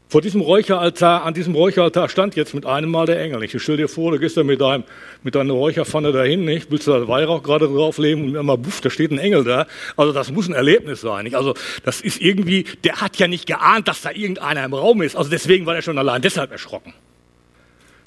vor 0.08 0.22
diesem 0.22 0.42
Räucheraltar, 0.42 1.24
an 1.24 1.34
diesem 1.34 1.56
Räucheraltar 1.56 2.10
stand 2.10 2.36
jetzt 2.36 2.54
mit 2.54 2.66
einem 2.66 2.92
Mal 2.92 3.08
der 3.08 3.20
Engel. 3.20 3.44
Ich 3.44 3.60
stell 3.62 3.78
dir 3.78 3.88
vor, 3.88 4.12
du 4.12 4.20
gehst 4.20 4.38
da 4.38 4.44
mit, 4.44 4.62
deinem, 4.62 4.84
mit 5.24 5.34
deiner 5.34 5.54
Räucherpfanne 5.54 6.12
dahin, 6.12 6.46
nicht? 6.46 6.70
willst 6.70 6.88
du 6.88 6.92
da 6.92 7.08
Weihrauch 7.08 7.42
gerade 7.42 7.68
drauflegen 7.68 8.24
und 8.24 8.36
immer, 8.36 8.56
buff, 8.56 8.82
da 8.82 8.90
steht 8.90 9.12
ein 9.12 9.18
Engel 9.18 9.44
da. 9.44 9.68
Also 9.98 10.14
das 10.14 10.32
muss 10.32 10.48
ein 10.48 10.54
Erlebnis 10.54 11.02
sein. 11.02 11.24
Nicht? 11.24 11.36
Also 11.36 11.56
das 11.84 12.02
ist 12.02 12.22
irgendwie, 12.22 12.66
der 12.84 13.02
hat 13.02 13.18
ja 13.18 13.28
nicht 13.28 13.48
geahnt, 13.48 13.88
dass 13.88 14.04
da 14.04 14.12
irgendeiner 14.12 14.64
im 14.64 14.74
Raum 14.74 15.02
ist. 15.02 15.16
Also 15.16 15.30
deswegen 15.30 15.66
war 15.66 15.76
er 15.76 15.82
schon 15.82 15.98
allein 15.98 16.22
deshalb 16.22 16.52
erschrocken. 16.52 16.94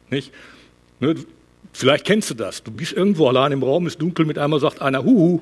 Nicht? 0.09 0.33
Ne? 1.01 1.17
Vielleicht 1.73 2.05
kennst 2.05 2.31
du 2.31 2.35
das. 2.35 2.63
Du 2.63 2.71
bist 2.71 2.93
irgendwo 2.93 3.29
allein 3.29 3.53
im 3.53 3.63
Raum, 3.63 3.87
ist 3.87 4.01
dunkel, 4.01 4.25
mit 4.25 4.39
einmal 4.39 4.61
sagt 4.61 4.81
einer 4.81 5.05
Huhu 5.05 5.41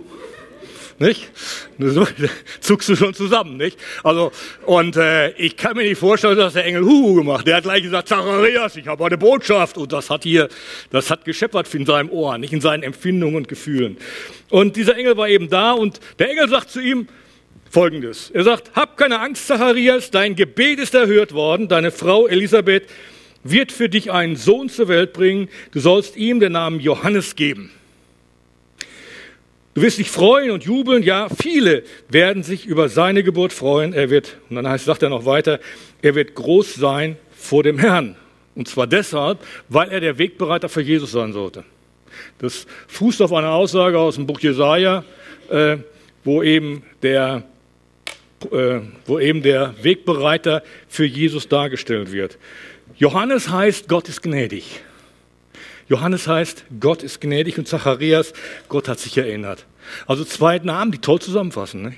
nicht? 0.99 1.31
So 1.79 2.07
zuckst 2.61 2.89
du 2.89 2.97
schon 2.97 3.15
zusammen, 3.15 3.57
nicht? 3.57 3.79
Also, 4.03 4.33
und 4.65 4.97
äh, 4.97 5.31
ich 5.33 5.57
kann 5.57 5.77
mir 5.77 5.85
nicht 5.85 5.99
vorstellen, 5.99 6.37
dass 6.37 6.55
der 6.55 6.65
Engel 6.65 6.85
Huhu 6.85 7.15
gemacht. 7.15 7.47
Der 7.47 7.57
hat 7.57 7.65
gleich 7.65 7.83
gesagt, 7.83 8.09
Zacharias, 8.09 8.77
ich 8.77 8.87
habe 8.87 9.05
eine 9.05 9.19
Botschaft. 9.19 9.77
Und 9.79 9.93
das 9.93 10.11
hat 10.11 10.25
hier, 10.25 10.49
das 10.91 11.11
hat 11.11 11.25
gescheppert 11.25 11.73
in 11.75 11.87
seinem 11.87 12.11
Ohr, 12.11 12.39
nicht 12.39 12.53
in 12.53 12.61
seinen 12.61 12.83
Empfindungen 12.83 13.37
und 13.37 13.49
Gefühlen. 13.49 13.97
Und 14.51 14.77
dieser 14.77 14.97
Engel 14.97 15.17
war 15.17 15.29
eben 15.29 15.51
da 15.51 15.73
und 15.73 16.01
der 16.19 16.31
Engel 16.31 16.49
sagt 16.49 16.71
zu 16.71 16.81
ihm, 16.81 17.09
Folgendes. 17.69 18.31
Er 18.31 18.45
sagt, 18.45 18.75
hab 18.77 18.97
keine 18.97 19.19
Angst, 19.19 19.49
Zacharias, 19.49 20.11
dein 20.11 20.37
Gebet 20.37 20.79
ist 20.79 20.95
erhört 20.95 21.35
worden, 21.35 21.69
deine 21.69 21.91
Frau 21.91 22.27
Elisabeth 22.27 22.85
wird 23.43 23.73
für 23.73 23.89
dich 23.89 24.13
einen 24.13 24.37
Sohn 24.37 24.69
zur 24.69 24.89
Welt 24.89 25.13
bringen, 25.13 25.49
du 25.73 25.81
sollst 25.81 26.17
ihm 26.17 26.41
den 26.41 26.53
Namen 26.53 26.81
Johannes 26.81 27.37
geben. 27.37 27.71
Du 29.77 29.83
wirst 29.83 29.99
dich 29.99 30.11
freuen 30.11 30.53
und 30.53 30.65
jubeln. 30.65 31.03
Ja, 31.03 31.29
viele 31.29 31.83
werden 32.09 32.43
sich 32.43 32.65
über 32.65 32.89
seine 32.89 33.23
Geburt 33.23 33.53
freuen. 33.53 33.93
Er 33.93 34.09
wird, 34.09 34.39
und 34.49 34.57
dann 34.57 34.67
heißt, 34.67 34.87
sagt 34.87 35.03
er 35.03 35.11
noch 35.11 35.27
weiter, 35.27 35.61
er 36.01 36.15
wird 36.15 36.35
groß 36.35 36.77
sein 36.77 37.19
vor 37.37 37.63
dem 37.63 37.79
Herrn. 37.79 38.17
Und 38.55 38.69
zwar 38.69 38.87
deshalb, 38.87 39.39
weil 39.69 39.91
er 39.91 40.01
der 40.01 40.17
Wegbereiter 40.17 40.71
für 40.71 40.81
Jesus 40.81 41.13
sein 41.13 41.35
sollte. 41.35 41.63
Das 42.39 42.67
fußt 42.89 43.21
auf 43.21 43.35
einer 43.35 43.51
Aussage 43.51 43.99
aus 43.99 44.15
dem 44.15 44.27
Buch 44.27 44.41
Jesaja, 44.41 45.05
äh, 45.51 45.77
wo 46.25 46.43
eben 46.43 46.83
der 47.03 47.45
äh, 48.51 48.81
wo 49.05 49.19
eben 49.19 49.43
der 49.43 49.75
Wegbereiter 49.83 50.63
für 50.89 51.05
Jesus 51.05 51.49
dargestellt 51.49 52.13
wird. 52.13 52.39
Johannes 52.97 53.51
heißt, 53.51 53.91
Gott 53.91 54.09
ist 54.09 54.23
gnädig. 54.23 54.81
Johannes 55.89 56.27
heißt, 56.27 56.65
Gott 56.81 57.03
ist 57.03 57.21
gnädig 57.21 57.59
und 57.59 57.69
Zacharias, 57.69 58.33
Gott 58.69 58.89
hat 58.89 58.99
sich 58.99 59.17
erinnert. 59.17 59.67
Also 60.07 60.25
zwei 60.25 60.59
Namen, 60.59 60.93
die 60.93 60.99
toll 60.99 61.21
zusammenfassen. 61.21 61.83
Ne? 61.83 61.95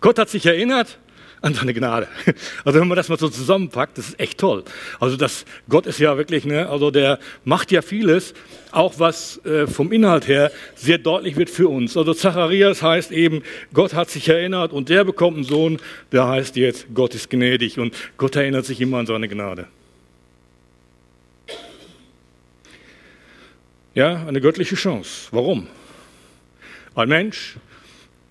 Gott 0.00 0.18
hat 0.18 0.30
sich 0.30 0.46
erinnert 0.46 0.98
an 1.42 1.54
seine 1.54 1.74
Gnade. 1.74 2.08
Also 2.64 2.80
wenn 2.80 2.88
man 2.88 2.96
das 2.96 3.08
mal 3.08 3.18
so 3.18 3.28
zusammenpackt, 3.28 3.98
das 3.98 4.10
ist 4.10 4.20
echt 4.20 4.38
toll. 4.38 4.62
Also 5.00 5.16
das, 5.16 5.44
Gott 5.68 5.86
ist 5.86 5.98
ja 5.98 6.16
wirklich, 6.16 6.44
ne, 6.44 6.68
also 6.68 6.90
der 6.90 7.18
macht 7.44 7.72
ja 7.72 7.82
vieles, 7.82 8.34
auch 8.70 8.94
was 8.98 9.44
äh, 9.44 9.66
vom 9.66 9.92
Inhalt 9.92 10.28
her 10.28 10.52
sehr 10.76 10.98
deutlich 10.98 11.36
wird 11.36 11.50
für 11.50 11.68
uns. 11.68 11.96
Also 11.96 12.14
Zacharias 12.14 12.82
heißt 12.82 13.10
eben, 13.10 13.42
Gott 13.74 13.94
hat 13.94 14.10
sich 14.10 14.28
erinnert 14.28 14.72
und 14.72 14.88
der 14.88 15.04
bekommt 15.04 15.36
einen 15.36 15.44
Sohn, 15.44 15.78
der 16.12 16.28
heißt 16.28 16.56
jetzt, 16.56 16.86
Gott 16.94 17.14
ist 17.14 17.28
gnädig 17.28 17.78
und 17.78 17.94
Gott 18.16 18.36
erinnert 18.36 18.64
sich 18.64 18.80
immer 18.80 18.98
an 18.98 19.06
seine 19.06 19.28
Gnade. 19.28 19.66
Ja, 23.94 24.26
eine 24.26 24.40
göttliche 24.40 24.74
Chance. 24.74 25.28
Warum? 25.32 25.66
Ein 26.94 27.08
Mensch, 27.08 27.56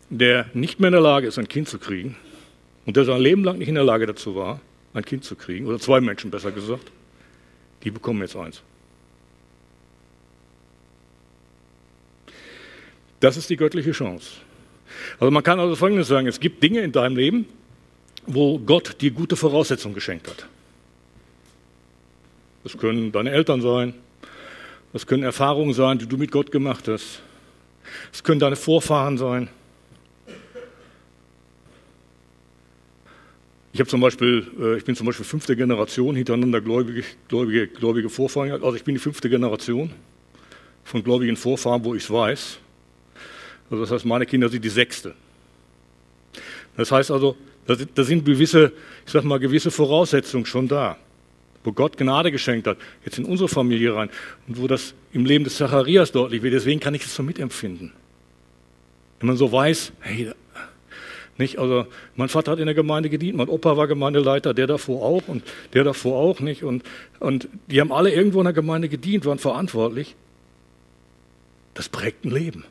der 0.10 0.48
nicht 0.54 0.80
mehr 0.80 0.88
in 0.88 0.94
der 0.94 1.02
Lage 1.02 1.28
ist, 1.28 1.38
ein 1.38 1.48
Kind 1.48 1.70
zu 1.70 1.78
kriegen 1.78 2.16
und 2.86 2.98
der 2.98 3.06
sein 3.06 3.22
Leben 3.22 3.44
lang 3.44 3.60
nicht 3.60 3.68
in 3.68 3.76
der 3.76 3.84
Lage 3.84 4.08
dazu 4.08 4.36
war, 4.36 4.60
ein 4.94 5.06
Kind 5.06 5.24
zu 5.24 5.36
kriegen, 5.36 5.68
oder 5.68 5.80
zwei 5.80 6.02
Menschen 6.02 6.32
besser 6.32 6.52
gesagt, 6.52 6.92
die 7.84 7.92
bekommen 7.92 8.22
jetzt 8.22 8.36
eins. 8.36 8.62
Das 13.20 13.38
ist 13.38 13.50
die 13.50 13.56
göttliche 13.56 13.92
Chance. 13.92 14.32
Also 15.20 15.32
man 15.32 15.44
kann 15.44 15.60
also 15.60 15.76
Folgendes 15.76 16.08
sagen, 16.08 16.28
es 16.28 16.40
gibt 16.40 16.62
Dinge 16.64 16.82
in 16.82 16.92
deinem 16.92 17.16
Leben, 17.16 17.46
wo 18.26 18.58
Gott 18.58 19.00
dir 19.00 19.12
gute 19.12 19.36
Voraussetzungen 19.36 19.94
geschenkt 19.94 20.28
hat. 20.28 20.48
Das 22.64 22.78
können 22.78 23.12
deine 23.12 23.32
Eltern 23.32 23.62
sein, 23.62 23.94
das 24.94 25.08
können 25.08 25.24
Erfahrungen 25.24 25.74
sein, 25.74 26.00
die 26.00 26.06
du 26.06 26.18
mit 26.18 26.32
Gott 26.32 26.52
gemacht 26.52 26.88
hast. 26.88 27.22
Es 28.12 28.24
können 28.24 28.40
deine 28.40 28.56
Vorfahren 28.56 29.18
sein. 29.18 29.50
Ich 33.74 33.80
habe 33.80 33.90
zum 33.90 34.02
Beispiel, 34.02 34.46
äh, 34.60 34.78
ich 34.78 34.84
bin 34.84 34.96
zum 34.96 35.06
Beispiel 35.06 35.26
fünfte 35.26 35.56
Generation 35.56 36.16
hintereinander 36.16 36.60
gläubige, 36.60 37.04
gläubige, 37.30 37.68
gläubige 37.68 38.10
Vorfahren. 38.10 38.52
Also 38.52 38.76
ich 38.76 38.84
bin 38.84 38.96
die 38.96 39.00
fünfte 39.00 39.30
Generation 39.30 39.92
von 40.84 41.04
gläubigen 41.04 41.38
Vorfahren, 41.38 41.84
wo 41.86 41.96
ich 41.96 42.04
es 42.04 42.12
weiß. 42.12 42.58
Also 43.70 43.84
das 43.84 43.92
heißt, 43.92 44.06
meine 44.06 44.26
Kinder 44.26 44.50
sind 44.50 44.66
die 44.66 44.70
sechste. 44.70 45.16
Das 46.76 46.92
heißt 46.92 47.12
also, 47.12 47.38
da 47.66 48.04
sind 48.04 48.26
gewisse, 48.26 48.74
ich 49.06 49.12
sag 49.12 49.24
mal, 49.24 49.40
gewisse 49.40 49.72
Voraussetzungen 49.72 50.46
schon 50.46 50.68
da 50.68 50.98
wo 51.64 51.72
Gott 51.72 51.98
Gnade 51.98 52.32
geschenkt 52.32 52.68
hat, 52.68 52.78
jetzt 53.06 53.18
in 53.18 53.26
unsere 53.26 53.50
Familie 53.50 53.96
rein 53.96 54.10
und 54.48 54.62
wo 54.62 54.68
das 54.68 54.94
im 55.14 55.26
Leben 55.26 55.44
des 55.44 55.58
Zacharias 55.58 56.12
deutlich 56.12 56.42
wird. 56.42 56.54
Deswegen 56.54 56.80
kann 56.80 56.94
ich 56.94 57.04
es 57.04 57.16
so 57.16 57.24
mitempfinden. 57.24 57.92
Wenn 59.20 59.28
man 59.28 59.38
so 59.38 59.52
weiß, 59.52 59.92
hey, 60.02 60.32
nicht, 61.38 61.60
also 61.60 61.86
mein 62.16 62.30
Vater 62.30 62.52
hat 62.52 62.60
in 62.60 62.66
der 62.66 62.76
Gemeinde 62.76 63.10
gedient, 63.10 63.38
mein 63.38 63.50
Opa 63.50 63.78
war 63.78 63.88
Gemeindeleiter, 63.88 64.54
der 64.54 64.68
davor 64.68 65.04
auch 65.04 65.28
und 65.28 65.44
der 65.74 65.84
davor 65.84 66.18
auch 66.18 66.40
nicht 66.40 66.64
und, 66.64 66.84
und 67.20 67.48
die 67.68 67.82
haben 67.82 67.92
alle 67.92 68.12
irgendwo 68.12 68.40
in 68.40 68.46
der 68.46 68.54
Gemeinde 68.54 68.90
gedient, 68.90 69.26
waren 69.26 69.40
verantwortlich. 69.40 70.16
Das 71.74 71.90
prägt 71.90 72.26
ein 72.26 72.32
Leben. 72.32 72.66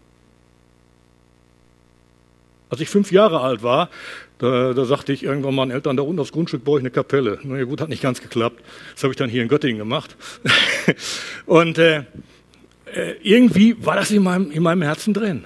Als 2.70 2.80
ich 2.80 2.88
fünf 2.88 3.10
Jahre 3.10 3.40
alt 3.40 3.62
war, 3.62 3.90
da, 4.38 4.72
da, 4.72 4.84
sagte 4.84 5.12
ich 5.12 5.24
irgendwann 5.24 5.54
meinen 5.54 5.72
Eltern, 5.72 5.96
da 5.96 6.02
unten 6.02 6.20
aufs 6.20 6.32
Grundstück 6.32 6.64
baue 6.64 6.78
ich 6.78 6.82
eine 6.82 6.90
Kapelle. 6.90 7.38
Na 7.42 7.58
ja, 7.58 7.64
gut, 7.64 7.80
hat 7.80 7.88
nicht 7.88 8.02
ganz 8.02 8.22
geklappt. 8.22 8.62
Das 8.94 9.02
habe 9.02 9.12
ich 9.12 9.18
dann 9.18 9.28
hier 9.28 9.42
in 9.42 9.48
Göttingen 9.48 9.78
gemacht. 9.78 10.16
und 11.46 11.76
äh, 11.78 12.04
äh, 12.94 13.14
irgendwie 13.22 13.76
war 13.84 13.96
das 13.96 14.10
in 14.10 14.22
meinem, 14.22 14.50
in 14.50 14.62
meinem 14.62 14.82
Herzen 14.82 15.12
drin. 15.12 15.44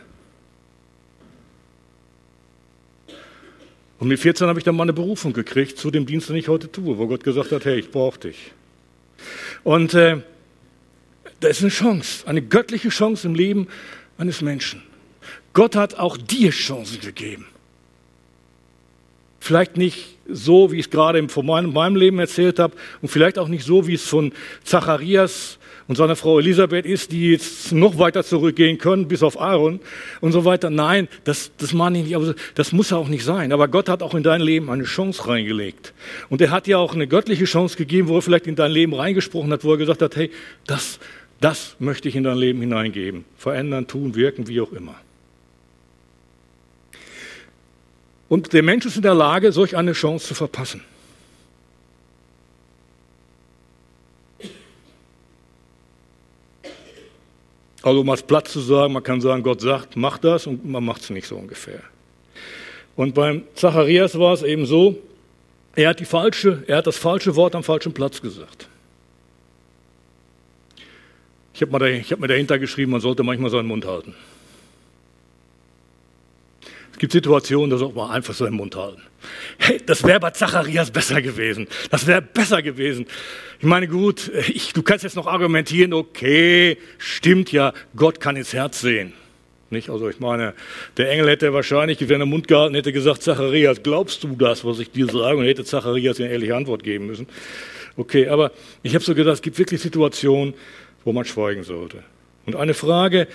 Und 3.98 4.08
mit 4.08 4.20
14 4.20 4.46
habe 4.46 4.58
ich 4.58 4.64
dann 4.64 4.76
mal 4.76 4.82
eine 4.82 4.92
Berufung 4.92 5.32
gekriegt 5.32 5.78
zu 5.78 5.90
dem 5.90 6.04
Dienst, 6.04 6.28
den 6.28 6.36
ich 6.36 6.48
heute 6.48 6.70
tue, 6.70 6.98
wo 6.98 7.06
Gott 7.06 7.24
gesagt 7.24 7.52
hat, 7.52 7.64
hey, 7.64 7.78
ich 7.78 7.90
brauche 7.90 8.20
dich. 8.20 8.52
Und 9.62 9.94
äh, 9.94 10.18
da 11.40 11.48
ist 11.48 11.62
eine 11.62 11.70
Chance, 11.70 12.26
eine 12.26 12.42
göttliche 12.42 12.90
Chance 12.90 13.26
im 13.26 13.34
Leben 13.34 13.66
eines 14.18 14.42
Menschen. 14.42 14.82
Gott 15.54 15.76
hat 15.76 15.98
auch 15.98 16.16
dir 16.16 16.50
Chancen 16.50 17.00
gegeben. 17.00 17.46
Vielleicht 19.40 19.76
nicht 19.76 20.18
so, 20.28 20.72
wie 20.72 20.76
ich 20.76 20.86
es 20.86 20.90
gerade 20.90 21.28
von 21.28 21.46
meinem, 21.46 21.96
Leben 21.96 22.18
erzählt 22.18 22.58
habe 22.58 22.74
und 23.02 23.08
vielleicht 23.08 23.38
auch 23.38 23.48
nicht 23.48 23.64
so, 23.64 23.86
wie 23.86 23.94
es 23.94 24.02
von 24.02 24.32
Zacharias 24.64 25.58
und 25.86 25.96
seiner 25.96 26.16
Frau 26.16 26.38
Elisabeth 26.38 26.86
ist, 26.86 27.12
die 27.12 27.32
jetzt 27.32 27.72
noch 27.72 27.98
weiter 27.98 28.24
zurückgehen 28.24 28.78
können, 28.78 29.06
bis 29.06 29.22
auf 29.22 29.38
Aaron 29.38 29.80
und 30.22 30.32
so 30.32 30.44
weiter. 30.46 30.70
Nein, 30.70 31.08
das, 31.24 31.52
das 31.58 31.74
meine 31.74 31.98
ich 31.98 32.04
nicht, 32.04 32.16
aber 32.16 32.34
das 32.54 32.72
muss 32.72 32.90
ja 32.90 32.96
auch 32.96 33.08
nicht 33.08 33.22
sein. 33.22 33.52
Aber 33.52 33.68
Gott 33.68 33.88
hat 33.90 34.02
auch 34.02 34.14
in 34.14 34.22
dein 34.22 34.40
Leben 34.40 34.70
eine 34.70 34.84
Chance 34.84 35.28
reingelegt. 35.28 35.92
Und 36.30 36.40
er 36.40 36.50
hat 36.50 36.66
dir 36.66 36.78
auch 36.78 36.94
eine 36.94 37.06
göttliche 37.06 37.44
Chance 37.44 37.76
gegeben, 37.76 38.08
wo 38.08 38.16
er 38.16 38.22
vielleicht 38.22 38.46
in 38.46 38.56
dein 38.56 38.72
Leben 38.72 38.94
reingesprochen 38.94 39.52
hat, 39.52 39.62
wo 39.62 39.72
er 39.72 39.76
gesagt 39.78 40.00
hat, 40.00 40.16
hey, 40.16 40.30
das, 40.66 40.98
das 41.40 41.76
möchte 41.78 42.08
ich 42.08 42.16
in 42.16 42.24
dein 42.24 42.38
Leben 42.38 42.60
hineingeben. 42.60 43.26
Verändern, 43.36 43.86
tun, 43.86 44.14
wirken, 44.14 44.48
wie 44.48 44.62
auch 44.62 44.72
immer. 44.72 44.94
Und 48.28 48.52
der 48.52 48.62
Mensch 48.62 48.86
ist 48.86 48.96
in 48.96 49.02
der 49.02 49.14
Lage, 49.14 49.52
solch 49.52 49.76
eine 49.76 49.92
Chance 49.92 50.28
zu 50.28 50.34
verpassen. 50.34 50.82
Also 57.82 58.00
um 58.00 58.08
es 58.08 58.22
platt 58.22 58.48
zu 58.48 58.60
sagen, 58.60 58.94
man 58.94 59.02
kann 59.02 59.20
sagen, 59.20 59.42
Gott 59.42 59.60
sagt, 59.60 59.94
mach 59.94 60.16
das 60.16 60.46
und 60.46 60.64
man 60.64 60.82
macht 60.82 61.02
es 61.02 61.10
nicht 61.10 61.26
so 61.26 61.36
ungefähr. 61.36 61.80
Und 62.96 63.14
beim 63.14 63.42
Zacharias 63.54 64.18
war 64.18 64.32
es 64.32 64.42
eben 64.42 64.64
so, 64.64 64.96
er 65.76 65.90
hat, 65.90 66.00
die 66.00 66.06
falsche, 66.06 66.62
er 66.66 66.78
hat 66.78 66.86
das 66.86 66.96
falsche 66.96 67.36
Wort 67.36 67.54
am 67.54 67.62
falschen 67.62 67.92
Platz 67.92 68.22
gesagt. 68.22 68.68
Ich 71.52 71.60
habe 71.60 72.02
hab 72.02 72.20
mir 72.20 72.28
dahinter 72.28 72.58
geschrieben, 72.58 72.92
man 72.92 73.00
sollte 73.00 73.22
manchmal 73.22 73.50
seinen 73.50 73.68
Mund 73.68 73.84
halten. 73.84 74.14
Es 76.94 76.98
gibt 76.98 77.12
Situationen, 77.12 77.70
da 77.70 77.76
sollte 77.76 77.96
man 77.96 78.12
einfach 78.12 78.34
so 78.34 78.46
im 78.46 78.54
Mund 78.54 78.76
halten. 78.76 79.02
Hey, 79.58 79.80
das 79.84 80.04
wäre 80.04 80.20
bei 80.20 80.30
Zacharias 80.30 80.92
besser 80.92 81.20
gewesen. 81.20 81.66
Das 81.90 82.06
wäre 82.06 82.22
besser 82.22 82.62
gewesen. 82.62 83.06
Ich 83.58 83.66
meine, 83.66 83.88
gut, 83.88 84.30
ich, 84.48 84.72
du 84.74 84.84
kannst 84.84 85.02
jetzt 85.02 85.16
noch 85.16 85.26
argumentieren, 85.26 85.92
okay, 85.92 86.78
stimmt 86.98 87.50
ja, 87.50 87.72
Gott 87.96 88.20
kann 88.20 88.36
ins 88.36 88.52
Herz 88.52 88.80
sehen. 88.80 89.12
Nicht? 89.70 89.90
Also 89.90 90.08
ich 90.08 90.20
meine, 90.20 90.54
der 90.96 91.10
Engel 91.10 91.30
hätte 91.30 91.52
wahrscheinlich, 91.52 92.08
wenn 92.08 92.20
er 92.20 92.26
Mund 92.26 92.46
gehalten 92.46 92.76
hätte, 92.76 92.92
gesagt, 92.92 93.24
Zacharias, 93.24 93.82
glaubst 93.82 94.22
du 94.22 94.36
das, 94.36 94.64
was 94.64 94.78
ich 94.78 94.92
dir 94.92 95.06
sage? 95.06 95.36
Und 95.36 95.46
hätte 95.46 95.64
Zacharias 95.64 96.20
eine 96.20 96.30
ehrliche 96.30 96.54
Antwort 96.54 96.84
geben 96.84 97.08
müssen. 97.08 97.26
Okay, 97.96 98.28
aber 98.28 98.52
ich 98.84 98.94
habe 98.94 99.04
so 99.04 99.16
gedacht, 99.16 99.34
es 99.34 99.42
gibt 99.42 99.58
wirklich 99.58 99.80
Situationen, 99.80 100.54
wo 101.04 101.12
man 101.12 101.24
schweigen 101.24 101.64
sollte. 101.64 102.04
Und 102.46 102.54
eine 102.54 102.74
Frage, 102.74 103.26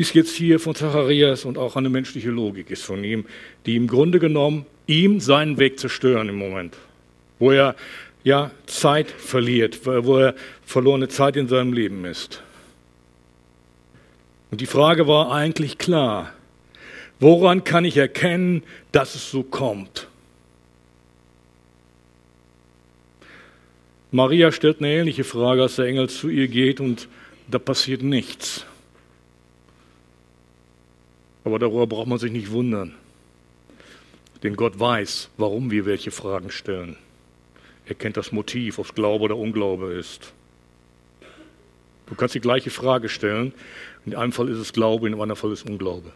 ist 0.00 0.14
jetzt 0.14 0.34
hier 0.34 0.58
von 0.58 0.74
Zacharias 0.74 1.44
und 1.44 1.58
auch 1.58 1.76
eine 1.76 1.90
menschliche 1.90 2.30
Logik 2.30 2.70
ist 2.70 2.84
von 2.84 3.04
ihm, 3.04 3.26
die 3.66 3.76
im 3.76 3.86
Grunde 3.86 4.18
genommen 4.18 4.64
ihm 4.86 5.20
seinen 5.20 5.58
Weg 5.58 5.78
zerstören 5.78 6.30
im 6.30 6.36
Moment. 6.36 6.74
Wo 7.38 7.50
er 7.50 7.76
ja, 8.24 8.50
Zeit 8.64 9.10
verliert, 9.10 9.84
wo 9.84 10.16
er 10.16 10.34
verlorene 10.64 11.08
Zeit 11.08 11.36
in 11.36 11.48
seinem 11.48 11.74
Leben 11.74 12.06
ist. 12.06 12.42
Und 14.50 14.62
die 14.62 14.66
Frage 14.66 15.06
war 15.06 15.32
eigentlich 15.32 15.76
klar. 15.76 16.32
Woran 17.18 17.64
kann 17.64 17.84
ich 17.84 17.98
erkennen, 17.98 18.62
dass 18.92 19.14
es 19.14 19.30
so 19.30 19.42
kommt? 19.42 20.08
Maria 24.12 24.50
stellt 24.50 24.78
eine 24.78 24.94
ähnliche 24.94 25.24
Frage, 25.24 25.60
als 25.60 25.76
der 25.76 25.84
Engel 25.84 26.08
zu 26.08 26.30
ihr 26.30 26.48
geht 26.48 26.80
und 26.80 27.06
da 27.50 27.58
passiert 27.58 28.02
nichts. 28.02 28.64
Aber 31.44 31.58
darüber 31.58 31.86
braucht 31.86 32.06
man 32.06 32.18
sich 32.18 32.32
nicht 32.32 32.50
wundern. 32.50 32.94
Denn 34.42 34.56
Gott 34.56 34.78
weiß, 34.78 35.30
warum 35.36 35.70
wir 35.70 35.86
welche 35.86 36.10
Fragen 36.10 36.50
stellen. 36.50 36.96
Er 37.86 37.94
kennt 37.94 38.16
das 38.16 38.32
Motiv, 38.32 38.78
ob 38.78 38.86
es 38.86 38.94
Glaube 38.94 39.24
oder 39.24 39.36
Unglaube 39.36 39.92
ist. 39.92 40.32
Du 42.06 42.14
kannst 42.14 42.34
die 42.34 42.40
gleiche 42.40 42.70
Frage 42.70 43.08
stellen. 43.08 43.52
In 44.06 44.14
einem 44.14 44.32
Fall 44.32 44.48
ist 44.48 44.58
es 44.58 44.72
Glaube, 44.72 45.06
in 45.06 45.12
einem 45.12 45.22
anderen 45.22 45.40
Fall 45.40 45.52
ist 45.52 45.64
es 45.64 45.70
Unglaube. 45.70 46.12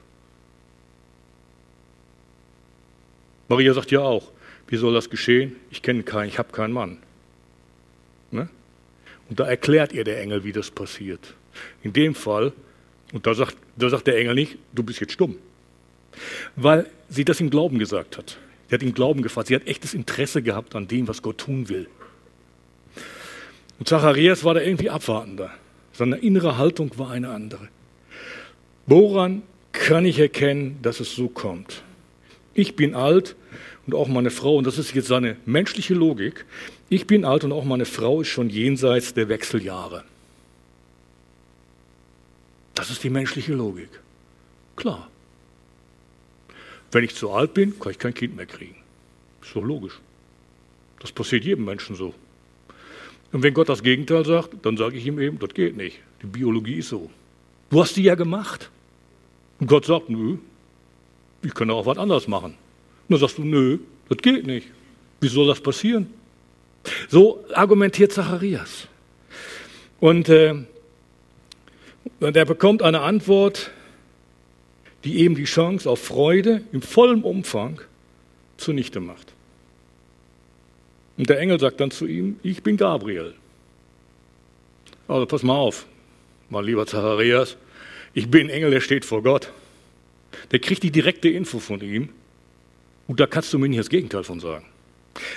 Maria 3.49 3.75
sagt 3.75 3.91
ja 3.91 4.01
auch, 4.01 4.33
wie 4.69 4.77
soll 4.77 4.95
das 4.95 5.11
geschehen? 5.11 5.57
Ich 5.71 5.83
kenne 5.83 6.03
keinen, 6.03 6.29
ich 6.29 6.39
habe 6.39 6.51
keinen 6.51 6.73
Mann. 6.73 6.99
Ne? 8.31 8.49
Und 9.29 9.39
da 9.39 9.47
erklärt 9.47 9.93
ihr 9.93 10.05
der 10.05 10.21
Engel, 10.21 10.45
wie 10.45 10.53
das 10.53 10.71
passiert. 10.71 11.35
In 11.83 11.93
dem 11.93 12.15
Fall, 12.15 12.53
und 13.15 13.27
da 13.27 13.33
sagt, 13.33 13.57
da 13.77 13.89
sagt 13.89 14.09
der 14.09 14.19
Engel 14.19 14.35
nicht, 14.35 14.59
du 14.75 14.83
bist 14.83 15.01
jetzt 15.01 15.13
stumm. 15.13 15.37
Weil 16.57 16.91
sie 17.09 17.25
das 17.25 17.41
im 17.41 17.49
Glauben 17.49 17.79
gesagt 17.79 18.19
hat. 18.19 18.39
Sie 18.69 18.75
hat 18.75 18.83
im 18.83 18.93
Glauben 18.93 19.23
gefragt. 19.23 19.49
Sie 19.49 19.55
hat 19.55 19.67
echtes 19.69 19.95
Interesse 19.95 20.43
gehabt 20.43 20.75
an 20.75 20.89
dem, 20.89 21.07
was 21.07 21.23
Gott 21.23 21.39
tun 21.39 21.69
will. 21.69 21.89
Und 23.79 23.89
Zacharias 23.89 24.43
war 24.43 24.55
da 24.55 24.61
irgendwie 24.61 24.91
abwartender. 24.91 25.53
Seine 25.93 26.17
innere 26.17 26.59
Haltung 26.59 26.91
war 26.99 27.11
eine 27.11 27.29
andere. 27.29 27.69
Woran 28.87 29.43
kann 29.71 30.05
ich 30.05 30.19
erkennen, 30.19 30.79
dass 30.83 30.99
es 30.99 31.15
so 31.15 31.29
kommt? 31.29 31.85
Ich 32.53 32.75
bin 32.75 32.97
alt 32.97 33.37
und 33.87 33.95
auch 33.95 34.09
meine 34.09 34.31
Frau, 34.31 34.57
und 34.57 34.67
das 34.67 34.79
ist 34.79 34.93
jetzt 34.93 35.09
seine 35.09 35.37
menschliche 35.47 35.95
Logik, 35.95 36.47
ich 36.89 37.07
bin 37.07 37.25
alt 37.25 37.45
und 37.45 37.53
auch 37.53 37.65
meine 37.65 37.85
Frau 37.85 38.23
ist 38.23 38.29
schon 38.29 38.51
jenseits 38.51 39.15
der 39.15 39.29
Wechseljahre. 39.29 40.05
Das 42.75 42.91
ist 42.91 43.03
die 43.05 43.11
menschliche 43.11 43.55
Logik. 43.55 43.89
Klar. 44.77 45.09
Wenn 46.91 47.05
ich 47.05 47.15
zu 47.15 47.31
alt 47.31 47.55
bin, 47.55 47.79
kann 47.79 47.93
ich 47.93 47.99
kein 47.99 48.15
Kind 48.15 48.37
mehr 48.37 48.47
kriegen. 48.47 48.77
Ist 49.43 49.55
doch 49.55 49.63
logisch. 49.63 50.01
Das 51.01 51.13
passiert 51.13 51.45
jedem 51.45 51.65
Menschen 51.65 51.97
so. 51.97 52.15
Und 53.33 53.43
wenn 53.43 53.53
Gott 53.53 53.69
das 53.69 53.83
Gegenteil 53.83 54.25
sagt, 54.25 54.65
dann 54.65 54.77
sage 54.77 54.97
ich 54.97 55.07
ihm 55.07 55.19
eben, 55.19 55.39
das 55.39 55.53
geht 55.55 55.77
nicht. 55.77 55.99
Die 56.23 56.27
Biologie 56.27 56.77
ist 56.77 56.91
so. 56.91 57.11
Du 57.71 57.83
hast 57.83 57.97
die 57.97 58.03
ja 58.03 58.15
gemacht. 58.15 58.71
Und 59.59 59.67
Gott 59.67 59.87
sagt, 59.87 60.09
nö, 60.09 60.39
ich 61.43 61.53
kann 61.55 61.71
auch 61.71 61.85
was 61.85 61.99
anderes 61.99 62.29
machen. 62.29 62.53
Und 62.53 63.11
dann 63.11 63.19
sagst 63.19 63.39
du, 63.39 63.45
nö, 63.45 63.79
das 64.09 64.19
geht 64.19 64.47
nicht. 64.47 64.69
Wie 65.21 65.29
soll 65.29 65.47
das 65.47 65.61
passieren? 65.61 66.07
So 67.09 67.45
argumentiert 67.53 68.13
Zacharias. 68.13 68.89
Und 70.01 70.29
äh, 70.29 70.55
er 72.21 72.45
bekommt 72.45 72.83
eine 72.83 73.01
Antwort, 73.01 73.71
die 75.05 75.19
eben 75.19 75.35
die 75.35 75.45
Chance 75.45 75.89
auf 75.89 76.03
Freude 76.03 76.63
im 76.73 76.83
vollen 76.83 77.23
Umfang 77.23 77.81
zunichte 78.57 79.01
macht. 79.01 79.33
Und 81.17 81.29
der 81.29 81.39
Engel 81.39 81.61
sagt 81.61 81.81
dann 81.81 81.91
zu 81.91 82.07
ihm, 82.07 82.39
ich 82.43 82.63
bin 82.63 82.77
Gabriel. 82.77 83.35
Also 85.07 85.27
pass 85.27 85.43
mal 85.43 85.55
auf, 85.55 85.87
mein 86.49 86.65
lieber 86.65 86.87
Zacharias, 86.87 87.57
ich 88.15 88.31
bin 88.31 88.49
Engel, 88.49 88.71
der 88.71 88.81
steht 88.81 89.05
vor 89.05 89.23
Gott. 89.23 89.53
Der 90.51 90.59
kriegt 90.59 90.83
die 90.83 90.91
direkte 90.91 91.29
Info 91.29 91.59
von 91.59 91.81
ihm. 91.81 92.09
Und 93.07 93.21
da 93.21 93.27
kannst 93.27 93.53
du 93.53 93.59
mir 93.59 93.69
nicht 93.69 93.81
das 93.81 93.91
Gegenteil 93.91 94.25
von 94.25 94.41
sagen. 94.41 94.65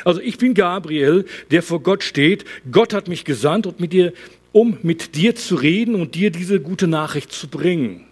Also 0.06 0.22
ich 0.22 0.38
bin 0.38 0.54
Gabriel, 0.54 1.26
der 1.52 1.62
vor 1.62 1.82
Gott 1.82 2.04
steht. 2.04 2.46
Gott 2.72 2.94
hat 2.94 3.08
mich 3.08 3.26
gesandt, 3.26 3.68
und 3.68 3.80
mit 3.80 3.94
dir, 3.94 4.14
um 4.58 4.80
mit 4.82 5.14
dir 5.16 5.36
zu 5.36 5.54
reden 5.54 5.94
und 5.94 6.16
dir 6.16 6.32
diese 6.32 6.60
gute 6.60 6.88
Nachricht 6.88 7.32
zu 7.32 7.48
bringen. 7.48 8.08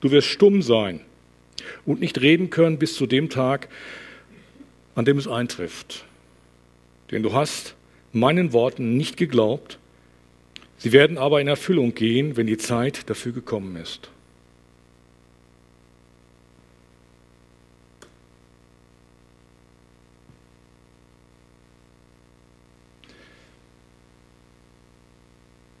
Du 0.00 0.10
wirst 0.10 0.28
stumm 0.28 0.62
sein 0.62 1.00
und 1.84 2.00
nicht 2.00 2.18
reden 2.22 2.48
können 2.48 2.78
bis 2.78 2.94
zu 2.94 3.06
dem 3.06 3.28
Tag, 3.28 3.68
an 4.94 5.04
dem 5.04 5.18
es 5.18 5.28
eintrifft. 5.28 6.06
Denn 7.10 7.22
du 7.22 7.34
hast 7.34 7.74
meinen 8.10 8.54
Worten 8.54 8.96
nicht 8.96 9.18
geglaubt, 9.18 9.78
sie 10.78 10.92
werden 10.92 11.18
aber 11.18 11.42
in 11.42 11.48
Erfüllung 11.48 11.94
gehen, 11.94 12.38
wenn 12.38 12.46
die 12.46 12.56
Zeit 12.56 13.10
dafür 13.10 13.32
gekommen 13.32 13.76
ist. 13.76 14.08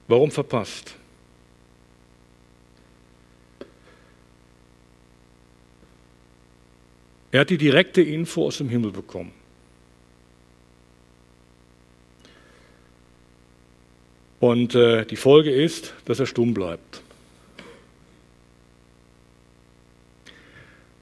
Warum 0.08 0.30
verpasst? 0.30 0.94
Er 7.32 7.40
hat 7.40 7.50
die 7.50 7.58
direkte 7.58 8.00
Info 8.00 8.46
aus 8.46 8.58
dem 8.58 8.68
Himmel 8.68 8.92
bekommen. 8.92 9.32
Und 14.40 14.74
äh, 14.74 15.04
die 15.04 15.16
Folge 15.16 15.50
ist, 15.50 15.94
dass 16.04 16.20
er 16.20 16.26
stumm 16.26 16.54
bleibt. 16.54 17.02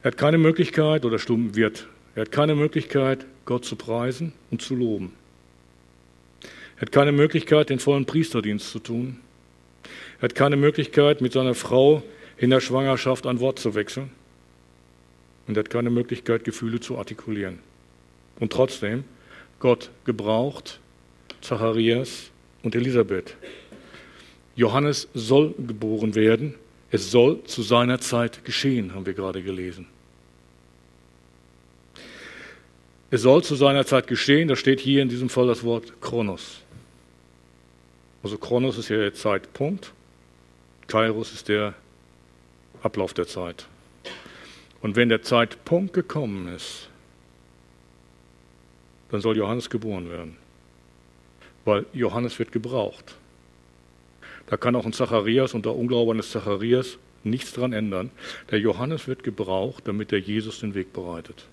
Er 0.02 0.10
hat 0.10 0.16
keine 0.16 0.38
Möglichkeit, 0.38 1.04
oder 1.04 1.18
stumm 1.18 1.54
wird, 1.54 1.88
er 2.14 2.22
hat 2.22 2.32
keine 2.32 2.54
Möglichkeit, 2.54 3.26
Gott 3.44 3.64
zu 3.64 3.76
preisen 3.76 4.32
und 4.50 4.62
zu 4.62 4.74
loben. 4.74 5.12
Er 6.76 6.82
hat 6.82 6.92
keine 6.92 7.12
Möglichkeit, 7.12 7.70
den 7.70 7.78
vollen 7.78 8.04
Priesterdienst 8.04 8.70
zu 8.70 8.78
tun. 8.78 9.20
Er 10.18 10.22
hat 10.22 10.34
keine 10.34 10.56
Möglichkeit, 10.56 11.20
mit 11.20 11.32
seiner 11.32 11.54
Frau 11.54 12.02
in 12.36 12.50
der 12.50 12.60
Schwangerschaft 12.60 13.26
ein 13.26 13.40
Wort 13.40 13.58
zu 13.58 13.74
wechseln. 13.74 14.10
Und 15.46 15.56
er 15.56 15.60
hat 15.60 15.70
keine 15.70 15.90
Möglichkeit, 15.90 16.44
Gefühle 16.44 16.80
zu 16.80 16.98
artikulieren. 16.98 17.58
Und 18.40 18.52
trotzdem, 18.52 19.04
Gott 19.60 19.90
gebraucht 20.04 20.80
Zacharias 21.40 22.30
und 22.62 22.74
Elisabeth. 22.74 23.36
Johannes 24.56 25.08
soll 25.14 25.54
geboren 25.58 26.14
werden. 26.14 26.54
Es 26.90 27.10
soll 27.10 27.44
zu 27.44 27.62
seiner 27.62 28.00
Zeit 28.00 28.44
geschehen, 28.44 28.94
haben 28.94 29.04
wir 29.04 29.14
gerade 29.14 29.42
gelesen. 29.42 29.86
Es 33.10 33.22
soll 33.22 33.44
zu 33.44 33.54
seiner 33.54 33.84
Zeit 33.84 34.06
geschehen, 34.06 34.48
da 34.48 34.56
steht 34.56 34.80
hier 34.80 35.02
in 35.02 35.08
diesem 35.08 35.28
Fall 35.28 35.46
das 35.46 35.62
Wort 35.62 36.00
Kronos. 36.00 36.63
Also 38.24 38.38
Kronos 38.38 38.78
ist 38.78 38.88
ja 38.88 38.96
der 38.96 39.12
Zeitpunkt, 39.12 39.92
Kairos 40.86 41.34
ist 41.34 41.50
der 41.50 41.74
Ablauf 42.82 43.12
der 43.12 43.26
Zeit. 43.26 43.66
Und 44.80 44.96
wenn 44.96 45.10
der 45.10 45.20
Zeitpunkt 45.20 45.92
gekommen 45.92 46.48
ist, 46.48 46.88
dann 49.10 49.20
soll 49.20 49.36
Johannes 49.36 49.68
geboren 49.68 50.08
werden. 50.08 50.38
Weil 51.66 51.84
Johannes 51.92 52.38
wird 52.38 52.50
gebraucht. 52.50 53.14
Da 54.46 54.56
kann 54.56 54.74
auch 54.74 54.86
ein 54.86 54.94
Zacharias 54.94 55.52
und 55.52 55.66
der 55.66 55.76
Unglaube 55.76 56.12
eines 56.12 56.30
Zacharias 56.30 56.96
nichts 57.24 57.52
dran 57.52 57.74
ändern. 57.74 58.10
Der 58.50 58.58
Johannes 58.58 59.06
wird 59.06 59.22
gebraucht, 59.22 59.86
damit 59.86 60.12
der 60.12 60.20
Jesus 60.20 60.60
den 60.60 60.74
Weg 60.74 60.94
bereitet. 60.94 61.44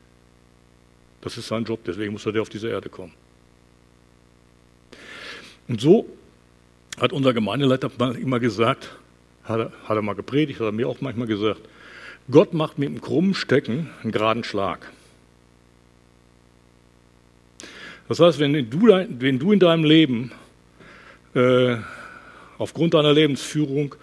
Das 1.19 1.37
ist 1.37 1.49
sein 1.49 1.65
Job, 1.65 1.81
deswegen 1.85 2.13
muss 2.13 2.25
er 2.25 2.41
auf 2.41 2.49
diese 2.49 2.69
Erde 2.69 2.87
kommen. 2.87 3.13
Und 5.67 5.81
so 5.81 6.05
hat 6.99 7.13
unser 7.13 7.33
Gemeindeleiter 7.33 7.89
immer 8.19 8.39
gesagt, 8.39 8.91
hat 9.43 9.59
er, 9.59 9.71
hat 9.85 9.95
er 9.95 10.01
mal 10.01 10.13
gepredigt, 10.13 10.59
hat 10.59 10.67
er 10.67 10.71
mir 10.71 10.87
auch 10.87 11.01
manchmal 11.01 11.27
gesagt, 11.27 11.61
Gott 12.29 12.53
macht 12.53 12.77
mit 12.77 12.89
einem 12.89 13.01
krummen 13.01 13.33
Stecken 13.33 13.89
einen 14.03 14.11
geraden 14.11 14.43
Schlag. 14.43 14.91
Das 18.07 18.19
heißt, 18.19 18.39
wenn 18.39 18.69
du, 18.69 18.87
wenn 18.87 19.39
du 19.39 19.51
in 19.51 19.59
deinem 19.59 19.83
Leben 19.83 20.31
äh, 21.33 21.77
aufgrund 22.57 22.93
deiner 22.93 23.13
Lebensführung 23.13 23.95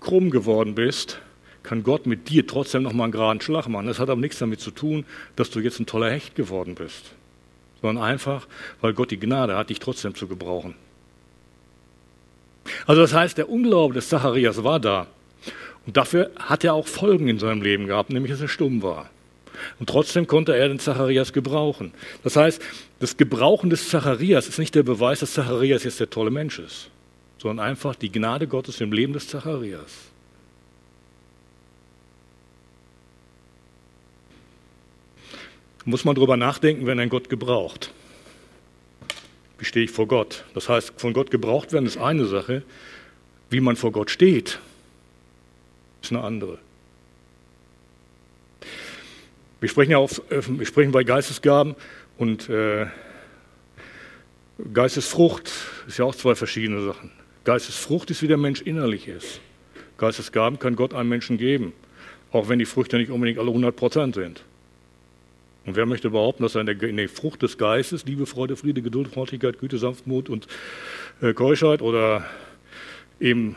krumm 0.00 0.30
geworden 0.30 0.74
bist, 0.74 1.20
kann 1.62 1.82
Gott 1.82 2.06
mit 2.06 2.28
dir 2.28 2.46
trotzdem 2.46 2.82
nochmal 2.82 3.04
einen 3.04 3.12
geraden 3.12 3.40
Schlag 3.40 3.68
machen. 3.68 3.86
Das 3.86 4.00
hat 4.00 4.10
aber 4.10 4.20
nichts 4.20 4.38
damit 4.38 4.60
zu 4.60 4.70
tun, 4.70 5.04
dass 5.36 5.50
du 5.50 5.60
jetzt 5.60 5.78
ein 5.78 5.86
toller 5.86 6.10
Hecht 6.10 6.34
geworden 6.34 6.74
bist, 6.74 7.12
sondern 7.80 8.04
einfach, 8.04 8.48
weil 8.80 8.94
Gott 8.94 9.10
die 9.10 9.20
Gnade 9.20 9.56
hat, 9.56 9.70
dich 9.70 9.78
trotzdem 9.78 10.14
zu 10.14 10.26
gebrauchen. 10.26 10.74
Also 12.86 13.02
das 13.02 13.12
heißt, 13.12 13.38
der 13.38 13.48
Unglaube 13.48 13.94
des 13.94 14.08
Zacharias 14.08 14.62
war 14.62 14.80
da. 14.80 15.06
Und 15.86 15.96
dafür 15.96 16.30
hat 16.36 16.64
er 16.64 16.74
auch 16.74 16.86
Folgen 16.86 17.28
in 17.28 17.38
seinem 17.38 17.62
Leben 17.62 17.86
gehabt, 17.86 18.10
nämlich 18.10 18.30
dass 18.30 18.40
er 18.40 18.48
stumm 18.48 18.82
war. 18.82 19.10
Und 19.78 19.88
trotzdem 19.88 20.26
konnte 20.26 20.56
er 20.56 20.68
den 20.68 20.78
Zacharias 20.78 21.32
gebrauchen. 21.32 21.92
Das 22.24 22.36
heißt, 22.36 22.60
das 23.00 23.16
Gebrauchen 23.16 23.70
des 23.70 23.88
Zacharias 23.88 24.48
ist 24.48 24.58
nicht 24.58 24.74
der 24.74 24.82
Beweis, 24.82 25.20
dass 25.20 25.34
Zacharias 25.34 25.84
jetzt 25.84 26.00
der 26.00 26.10
tolle 26.10 26.30
Mensch 26.30 26.58
ist, 26.58 26.88
sondern 27.38 27.66
einfach 27.66 27.94
die 27.94 28.10
Gnade 28.10 28.46
Gottes 28.46 28.80
im 28.80 28.92
Leben 28.92 29.12
des 29.12 29.28
Zacharias. 29.28 29.92
Muss 35.84 36.04
man 36.04 36.14
darüber 36.14 36.36
nachdenken, 36.36 36.86
wenn 36.86 37.00
ein 37.00 37.08
Gott 37.08 37.28
gebraucht. 37.28 37.92
Stehe 39.62 39.84
ich 39.84 39.90
vor 39.90 40.08
Gott? 40.08 40.44
Das 40.54 40.68
heißt, 40.68 40.94
von 40.96 41.12
Gott 41.12 41.30
gebraucht 41.30 41.72
werden 41.72 41.86
ist 41.86 41.96
eine 41.96 42.26
Sache, 42.26 42.62
wie 43.50 43.60
man 43.60 43.76
vor 43.76 43.92
Gott 43.92 44.10
steht, 44.10 44.58
ist 46.02 46.10
eine 46.10 46.22
andere. 46.22 46.58
Wir 49.60 49.68
sprechen 49.68 49.92
ja 49.92 49.98
auf, 49.98 50.20
äh, 50.30 50.42
wir 50.46 50.66
sprechen 50.66 50.90
bei 50.90 51.04
Geistesgaben 51.04 51.76
und 52.18 52.48
äh, 52.48 52.86
Geistesfrucht 54.72 55.50
ist 55.86 55.98
ja 55.98 56.04
auch 56.04 56.14
zwei 56.14 56.34
verschiedene 56.34 56.84
Sachen. 56.84 57.10
Geistesfrucht 57.44 58.10
ist, 58.10 58.22
wie 58.22 58.28
der 58.28 58.36
Mensch 58.36 58.62
innerlich 58.62 59.06
ist. 59.06 59.40
Geistesgaben 59.98 60.58
kann 60.58 60.74
Gott 60.74 60.94
einem 60.94 61.08
Menschen 61.08 61.38
geben, 61.38 61.72
auch 62.32 62.48
wenn 62.48 62.58
die 62.58 62.64
Früchte 62.64 62.96
nicht 62.96 63.10
unbedingt 63.10 63.38
alle 63.38 63.48
100 63.48 63.74
Prozent 63.76 64.14
sind. 64.16 64.44
Und 65.64 65.76
wer 65.76 65.86
möchte 65.86 66.10
behaupten, 66.10 66.42
dass 66.42 66.56
er 66.56 66.66
in 66.68 66.96
der, 66.96 67.08
Frucht 67.08 67.42
des 67.42 67.56
Geistes, 67.56 68.04
Liebe, 68.04 68.26
Freude, 68.26 68.56
Friede, 68.56 68.82
Geduld, 68.82 69.08
Freundlichkeit, 69.08 69.58
Güte, 69.58 69.78
Sanftmut 69.78 70.28
und 70.28 70.48
äh, 71.20 71.32
Keuschheit 71.34 71.82
oder 71.82 72.24
eben 73.20 73.56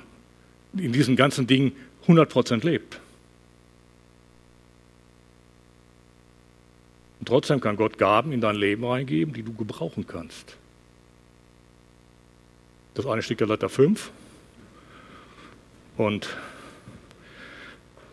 in 0.78 0.94
diesen 0.94 1.16
ganzen 1.16 1.48
Dingen 1.48 1.72
100 2.04 2.30
Prozent 2.30 2.64
lebt? 2.64 3.00
Und 7.20 7.28
trotzdem 7.28 7.60
kann 7.60 7.76
Gott 7.76 7.98
Gaben 7.98 8.32
in 8.32 8.42
dein 8.42 8.56
Leben 8.56 8.86
reingeben, 8.86 9.34
die 9.34 9.42
du 9.42 9.54
gebrauchen 9.54 10.06
kannst. 10.06 10.58
Das 12.94 13.08
eine 13.08 13.24
steht 13.24 13.40
der 13.40 13.48
Leiter 13.48 13.68
5. 13.68 14.12
Und 15.98 16.30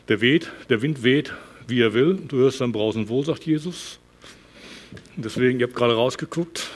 der, 0.08 0.20
weht, 0.20 0.50
der 0.70 0.80
Wind 0.80 1.02
weht, 1.02 1.34
wie 1.66 1.80
er 1.80 1.94
will. 1.94 2.18
Du 2.28 2.38
hörst 2.38 2.60
dann 2.60 2.72
Brausen 2.72 3.08
wohl, 3.08 3.24
sagt 3.24 3.44
Jesus. 3.44 3.98
Deswegen, 5.16 5.60
ihr 5.60 5.66
habt 5.66 5.76
gerade 5.76 5.94
rausgeguckt. 5.94 6.68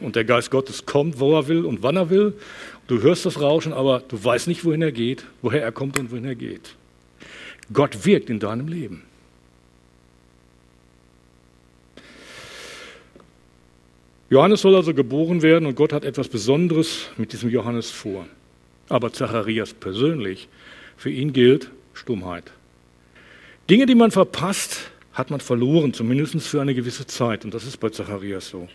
Und 0.00 0.16
der 0.16 0.24
Geist 0.24 0.50
Gottes 0.50 0.86
kommt, 0.86 1.20
wo 1.20 1.36
er 1.36 1.48
will 1.48 1.64
und 1.64 1.82
wann 1.82 1.96
er 1.96 2.10
will. 2.10 2.34
Du 2.86 3.00
hörst 3.00 3.24
das 3.24 3.40
Rauschen, 3.40 3.72
aber 3.72 4.00
du 4.00 4.22
weißt 4.22 4.48
nicht, 4.48 4.64
wohin 4.64 4.82
er 4.82 4.92
geht, 4.92 5.24
woher 5.42 5.62
er 5.62 5.72
kommt 5.72 5.98
und 5.98 6.10
wohin 6.10 6.24
er 6.24 6.34
geht. 6.34 6.74
Gott 7.72 8.04
wirkt 8.04 8.28
in 8.28 8.40
deinem 8.40 8.68
Leben. 8.68 9.04
Johannes 14.30 14.62
soll 14.62 14.74
also 14.74 14.94
geboren 14.94 15.42
werden 15.42 15.66
und 15.66 15.76
Gott 15.76 15.92
hat 15.92 16.04
etwas 16.04 16.28
Besonderes 16.28 17.08
mit 17.16 17.32
diesem 17.32 17.50
Johannes 17.50 17.90
vor. 17.90 18.26
Aber 18.88 19.12
Zacharias 19.12 19.72
persönlich, 19.72 20.48
für 20.96 21.10
ihn 21.10 21.32
gilt 21.32 21.70
Stummheit. 21.94 22.52
Dinge, 23.68 23.86
die 23.86 23.94
man 23.94 24.10
verpasst, 24.10 24.90
hat 25.12 25.30
man 25.30 25.40
verloren, 25.40 25.94
zumindest 25.94 26.40
für 26.42 26.60
eine 26.60 26.74
gewisse 26.74 27.06
Zeit. 27.06 27.44
Und 27.44 27.54
das 27.54 27.64
ist 27.64 27.78
bei 27.78 27.88
Zacharias 27.90 28.48
so. 28.48 28.68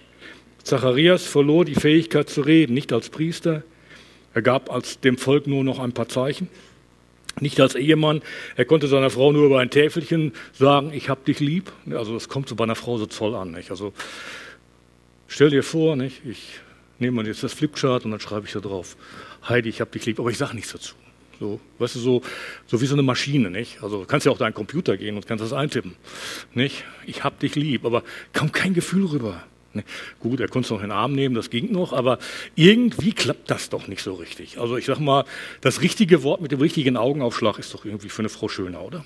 Zacharias 0.63 1.25
verlor 1.25 1.65
die 1.65 1.75
Fähigkeit 1.75 2.29
zu 2.29 2.41
reden, 2.41 2.73
nicht 2.73 2.91
als 2.93 3.09
Priester. 3.09 3.63
Er 4.33 4.41
gab 4.41 4.71
als 4.71 4.99
dem 4.99 5.17
Volk 5.17 5.47
nur 5.47 5.63
noch 5.63 5.79
ein 5.79 5.91
paar 5.91 6.09
Zeichen. 6.09 6.47
Nicht 7.39 7.59
als 7.59 7.75
Ehemann. 7.75 8.21
Er 8.55 8.65
konnte 8.65 8.87
seiner 8.87 9.09
Frau 9.09 9.31
nur 9.31 9.45
über 9.45 9.59
ein 9.59 9.69
Täfelchen 9.69 10.33
sagen, 10.53 10.91
ich 10.93 11.09
hab 11.09 11.23
dich 11.25 11.39
lieb. 11.39 11.71
Also 11.91 12.13
das 12.13 12.27
kommt 12.27 12.49
so 12.49 12.55
bei 12.55 12.63
einer 12.63 12.75
Frau 12.75 12.97
so 12.97 13.05
toll 13.05 13.35
an. 13.35 13.51
Nicht? 13.51 13.71
Also 13.71 13.93
Stell 15.31 15.51
dir 15.51 15.61
vor, 15.63 15.95
nicht? 15.95 16.25
ich 16.25 16.59
nehme 16.97 17.23
jetzt 17.23 17.43
das 17.43 17.53
Flipchart 17.53 18.03
und 18.03 18.11
dann 18.11 18.19
schreibe 18.19 18.47
ich 18.47 18.53
da 18.53 18.59
drauf, 18.59 18.97
Heidi, 19.47 19.69
ich 19.69 19.79
habe 19.79 19.91
dich 19.91 20.05
lieb, 20.05 20.19
aber 20.19 20.31
ich 20.31 20.37
sage 20.39 20.55
nichts 20.55 20.71
dazu. 20.71 20.95
So, 21.39 21.59
weißt 21.77 21.95
du, 21.95 21.99
so, 21.99 22.21
so 22.67 22.81
wie 22.81 22.85
so 22.85 22.95
eine 22.95 23.01
Maschine, 23.01 23.49
nicht? 23.49 23.81
Also 23.81 24.01
du 24.01 24.05
kannst 24.05 24.25
ja 24.25 24.31
auch 24.31 24.37
deinen 24.37 24.53
Computer 24.53 24.97
gehen 24.97 25.15
und 25.15 25.25
kannst 25.25 25.43
das 25.43 25.53
eintippen, 25.53 25.95
nicht? 26.53 26.83
Ich 27.05 27.23
hab 27.23 27.39
dich 27.39 27.55
lieb, 27.55 27.85
aber 27.85 28.03
kommt 28.33 28.51
kein 28.51 28.73
Gefühl 28.73 29.05
rüber. 29.05 29.41
Ne? 29.73 29.83
Gut, 30.19 30.41
er 30.41 30.47
konnte 30.49 30.65
es 30.65 30.71
noch 30.71 30.79
in 30.79 30.89
den 30.89 30.91
Arm 30.91 31.13
nehmen, 31.13 31.35
das 31.35 31.49
ging 31.49 31.71
noch, 31.71 31.93
aber 31.93 32.19
irgendwie 32.55 33.13
klappt 33.13 33.49
das 33.49 33.69
doch 33.69 33.87
nicht 33.87 34.01
so 34.01 34.15
richtig. 34.15 34.59
Also 34.59 34.75
ich 34.75 34.85
sag 34.85 34.99
mal, 34.99 35.23
das 35.61 35.81
richtige 35.81 36.23
Wort 36.23 36.41
mit 36.41 36.51
dem 36.51 36.59
richtigen 36.59 36.97
Augenaufschlag 36.97 37.57
ist 37.57 37.73
doch 37.73 37.85
irgendwie 37.85 38.09
für 38.09 38.21
eine 38.21 38.29
Frau 38.29 38.49
schöner, 38.49 38.81
oder? 38.81 39.05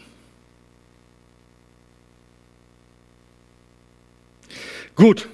Gut, 4.95 5.27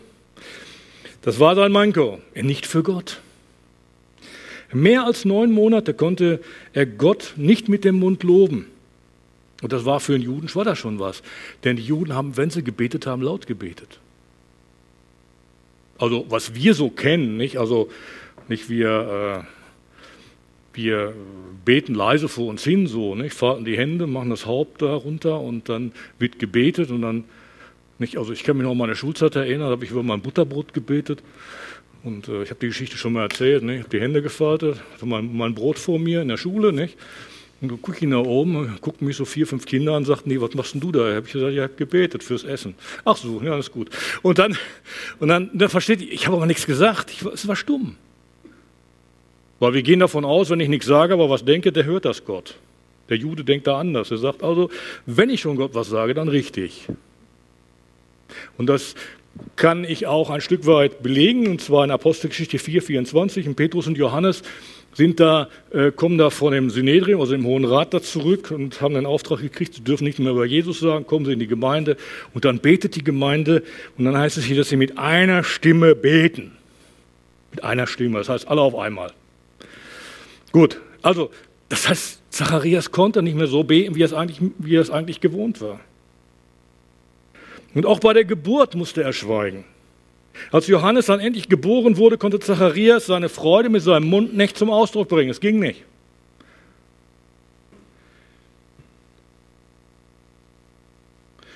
das 1.22 1.40
war 1.40 1.56
sein 1.56 1.72
Manko, 1.72 2.20
nicht 2.34 2.66
für 2.66 2.84
Gott. 2.84 3.22
Mehr 4.72 5.06
als 5.06 5.26
neun 5.26 5.52
Monate 5.52 5.94
konnte 5.94 6.42
er 6.74 6.86
Gott 6.86 7.34
nicht 7.38 7.70
mit 7.70 7.84
dem 7.84 7.96
Mund 7.96 8.24
loben. 8.24 8.68
Und 9.62 9.74
das 9.74 9.86
war 9.86 10.00
für 10.00 10.14
einen 10.14 10.24
Juden, 10.24 10.54
war 10.56 10.64
das 10.64 10.78
schon 10.78 11.00
was. 11.00 11.22
Denn 11.64 11.76
die 11.76 11.84
Juden 11.84 12.14
haben, 12.14 12.38
wenn 12.38 12.50
sie 12.50 12.64
gebetet 12.64 13.08
haben, 13.08 13.22
laut 13.22 13.48
gebetet. 13.48 14.00
Also 15.98 16.26
was 16.30 16.56
wir 16.56 16.74
so 16.74 16.90
kennen, 16.90 17.36
nicht? 17.38 17.58
Also 17.58 17.90
nicht 18.48 18.70
wir, 18.70 19.44
äh, 19.44 20.78
wir 20.78 21.14
beten 21.66 21.94
leise 21.94 22.30
vor 22.30 22.48
uns 22.48 22.64
hin, 22.64 22.88
so, 22.88 23.16
nicht? 23.16 23.34
Falten 23.34 23.66
die 23.66 23.78
Hände, 23.78 24.08
machen 24.08 24.30
das 24.30 24.46
Haupt 24.46 24.82
da 24.82 24.94
runter 24.94 25.42
und 25.42 25.68
dann 25.68 25.92
wird 26.20 26.40
gebetet 26.40 26.90
und 26.90 27.02
dann 27.02 27.26
nicht, 27.98 28.18
also 28.18 28.32
ich 28.32 28.46
kann 28.46 28.56
mich 28.56 28.64
noch 28.64 28.72
an 28.72 28.78
meine 28.78 28.96
Schulzeit 28.96 29.36
erinnern, 29.36 29.68
da 29.68 29.72
habe 29.72 29.84
ich 29.84 29.92
über 29.92 30.04
mein 30.04 30.22
Butterbrot 30.22 30.74
gebetet. 30.74 31.22
Und 32.04 32.28
äh, 32.28 32.44
ich 32.44 32.50
habe 32.50 32.60
die 32.62 32.68
Geschichte 32.68 32.98
schon 32.98 33.14
mal 33.14 33.24
erzählt. 33.24 33.64
Ne? 33.64 33.76
Ich 33.76 33.80
habe 33.82 33.90
die 33.90 34.02
Hände 34.02 34.22
gefaltet, 34.22 34.78
hatte 34.94 35.06
mein, 35.06 35.36
mein, 35.36 35.54
Brot 35.54 35.78
vor 35.78 36.00
mir 36.00 36.22
in 36.22 36.30
der 36.30 36.38
Schule. 36.38 36.72
Nicht? 36.72 36.98
Und 37.62 37.72
dann 37.72 37.82
gucke 37.82 37.98
ich 37.98 38.04
nach 38.04 38.20
oben, 38.20 38.78
gucken 38.80 39.06
mich 39.06 39.18
so 39.18 39.26
vier, 39.26 39.46
fünf 39.46 39.66
Kinder 39.66 39.92
an 39.92 39.98
und 39.98 40.06
sagten, 40.06 40.30
nee, 40.30 40.40
was 40.40 40.54
machst 40.54 40.74
denn 40.74 40.82
du 40.82 40.94
da? 40.94 41.14
Habe 41.14 41.28
ich 41.28 41.34
gesagt, 41.34 41.54
ich 41.54 41.60
habe 41.60 41.74
gebetet 41.76 42.24
fürs 42.24 42.46
Essen. 42.46 42.74
Ach 43.04 43.18
so, 43.18 43.42
ja, 43.44 43.52
alles 43.52 43.72
gut. 43.72 43.90
Und 44.22 44.40
dann, 44.40 44.58
und 45.20 45.28
dann, 45.28 45.50
dann 45.54 45.70
versteht 45.70 46.02
ihr, 46.02 46.12
ich 46.12 46.26
habe 46.26 46.38
aber 46.38 46.46
nichts 46.46 46.66
gesagt. 46.66 47.12
Ich, 47.12 47.22
es 47.24 47.48
war 47.48 47.58
stumm. 47.58 47.98
Weil 49.60 49.74
wir 49.74 49.84
gehen 49.84 50.00
davon 50.00 50.24
aus, 50.24 50.50
wenn 50.50 50.62
ich 50.62 50.70
nichts 50.70 50.86
sage, 50.88 51.14
aber 51.14 51.30
was 51.30 51.44
denke, 51.44 51.74
der 51.74 51.84
hört 51.84 52.06
das 52.06 52.24
Gott. 52.24 52.56
Der 53.10 53.18
Jude 53.18 53.44
denkt 53.44 53.68
da 53.68 53.78
anders. 53.78 54.10
Er 54.12 54.18
sagt 54.18 54.42
also, 54.42 54.70
wenn 55.06 55.30
ich 55.30 55.42
schon 55.42 55.58
Gott 55.58 55.74
was 55.74 55.90
sage, 55.90 56.14
dann 56.14 56.30
richtig. 56.30 56.88
Und 58.58 58.68
das 58.68 58.96
kann 59.56 59.84
ich 59.84 60.08
auch 60.08 60.30
ein 60.30 60.42
Stück 60.42 60.66
weit 60.66 61.04
belegen, 61.04 61.48
und 61.48 61.62
zwar 61.62 61.84
in 61.84 61.92
Apostelgeschichte 61.92 62.60
4, 62.60 62.82
24. 62.82 63.48
Und 63.48 63.56
Petrus 63.56 63.88
und 63.88 63.98
Johannes 63.98 64.44
sind 64.94 65.20
da, 65.20 65.50
äh, 65.72 65.92
kommen 65.92 66.18
da 66.18 66.30
von 66.30 66.54
dem 66.54 66.70
Synedrium, 66.70 67.22
also 67.22 67.34
dem 67.34 67.46
Hohen 67.46 67.66
Rat, 67.66 67.94
da 67.94 68.02
zurück 68.02 68.52
und 68.52 68.82
haben 68.82 68.96
den 68.96 69.06
Auftrag 69.06 69.42
gekriegt, 69.42 69.76
sie 69.76 69.84
dürfen 69.84 70.04
nicht 70.04 70.20
mehr 70.20 70.32
über 70.32 70.46
Jesus 70.46 70.80
sagen, 70.80 71.06
kommen 71.06 71.26
sie 71.26 71.34
in 71.34 71.40
die 71.40 71.48
Gemeinde 71.48 71.98
und 72.34 72.46
dann 72.46 72.60
betet 72.60 72.96
die 72.96 73.04
Gemeinde 73.04 73.64
und 73.98 74.06
dann 74.06 74.18
heißt 74.18 74.38
es 74.38 74.46
hier, 74.46 74.58
dass 74.58 74.70
sie 74.70 74.78
mit 74.78 74.98
einer 74.98 75.44
Stimme 75.44 75.96
beten. 75.96 76.52
Mit 77.52 77.64
einer 77.64 77.88
Stimme, 77.88 78.18
das 78.18 78.30
heißt 78.30 78.48
alle 78.48 78.62
auf 78.62 78.76
einmal. 78.76 79.12
Gut, 80.52 80.82
also 81.02 81.30
das 81.70 81.88
heißt, 81.88 82.22
Zacharias 82.32 82.92
konnte 82.92 83.22
nicht 83.22 83.38
mehr 83.38 83.48
so 83.48 83.64
beten, 83.64 83.96
wie 83.96 84.02
er 84.02 84.06
es 84.06 84.14
eigentlich, 84.14 84.40
wie 84.58 84.76
er 84.76 84.82
es 84.82 84.90
eigentlich 84.90 85.22
gewohnt 85.22 85.62
war. 85.62 85.80
Und 87.74 87.86
auch 87.86 88.00
bei 88.00 88.14
der 88.14 88.26
Geburt 88.26 88.76
musste 88.76 89.04
er 89.04 89.14
schweigen. 89.14 89.64
Als 90.52 90.68
Johannes 90.68 91.08
dann 91.08 91.20
endlich 91.20 91.50
geboren 91.50 91.98
wurde, 91.98 92.18
konnte 92.18 92.40
Zacharias 92.40 93.06
seine 93.06 93.30
Freude 93.30 93.70
mit 93.70 93.82
seinem 93.82 94.10
Mund 94.10 94.36
nicht 94.36 94.58
zum 94.58 94.70
Ausdruck 94.70 95.10
bringen. 95.10 95.30
Es 95.30 95.40
ging 95.40 95.60
nicht. 95.60 95.84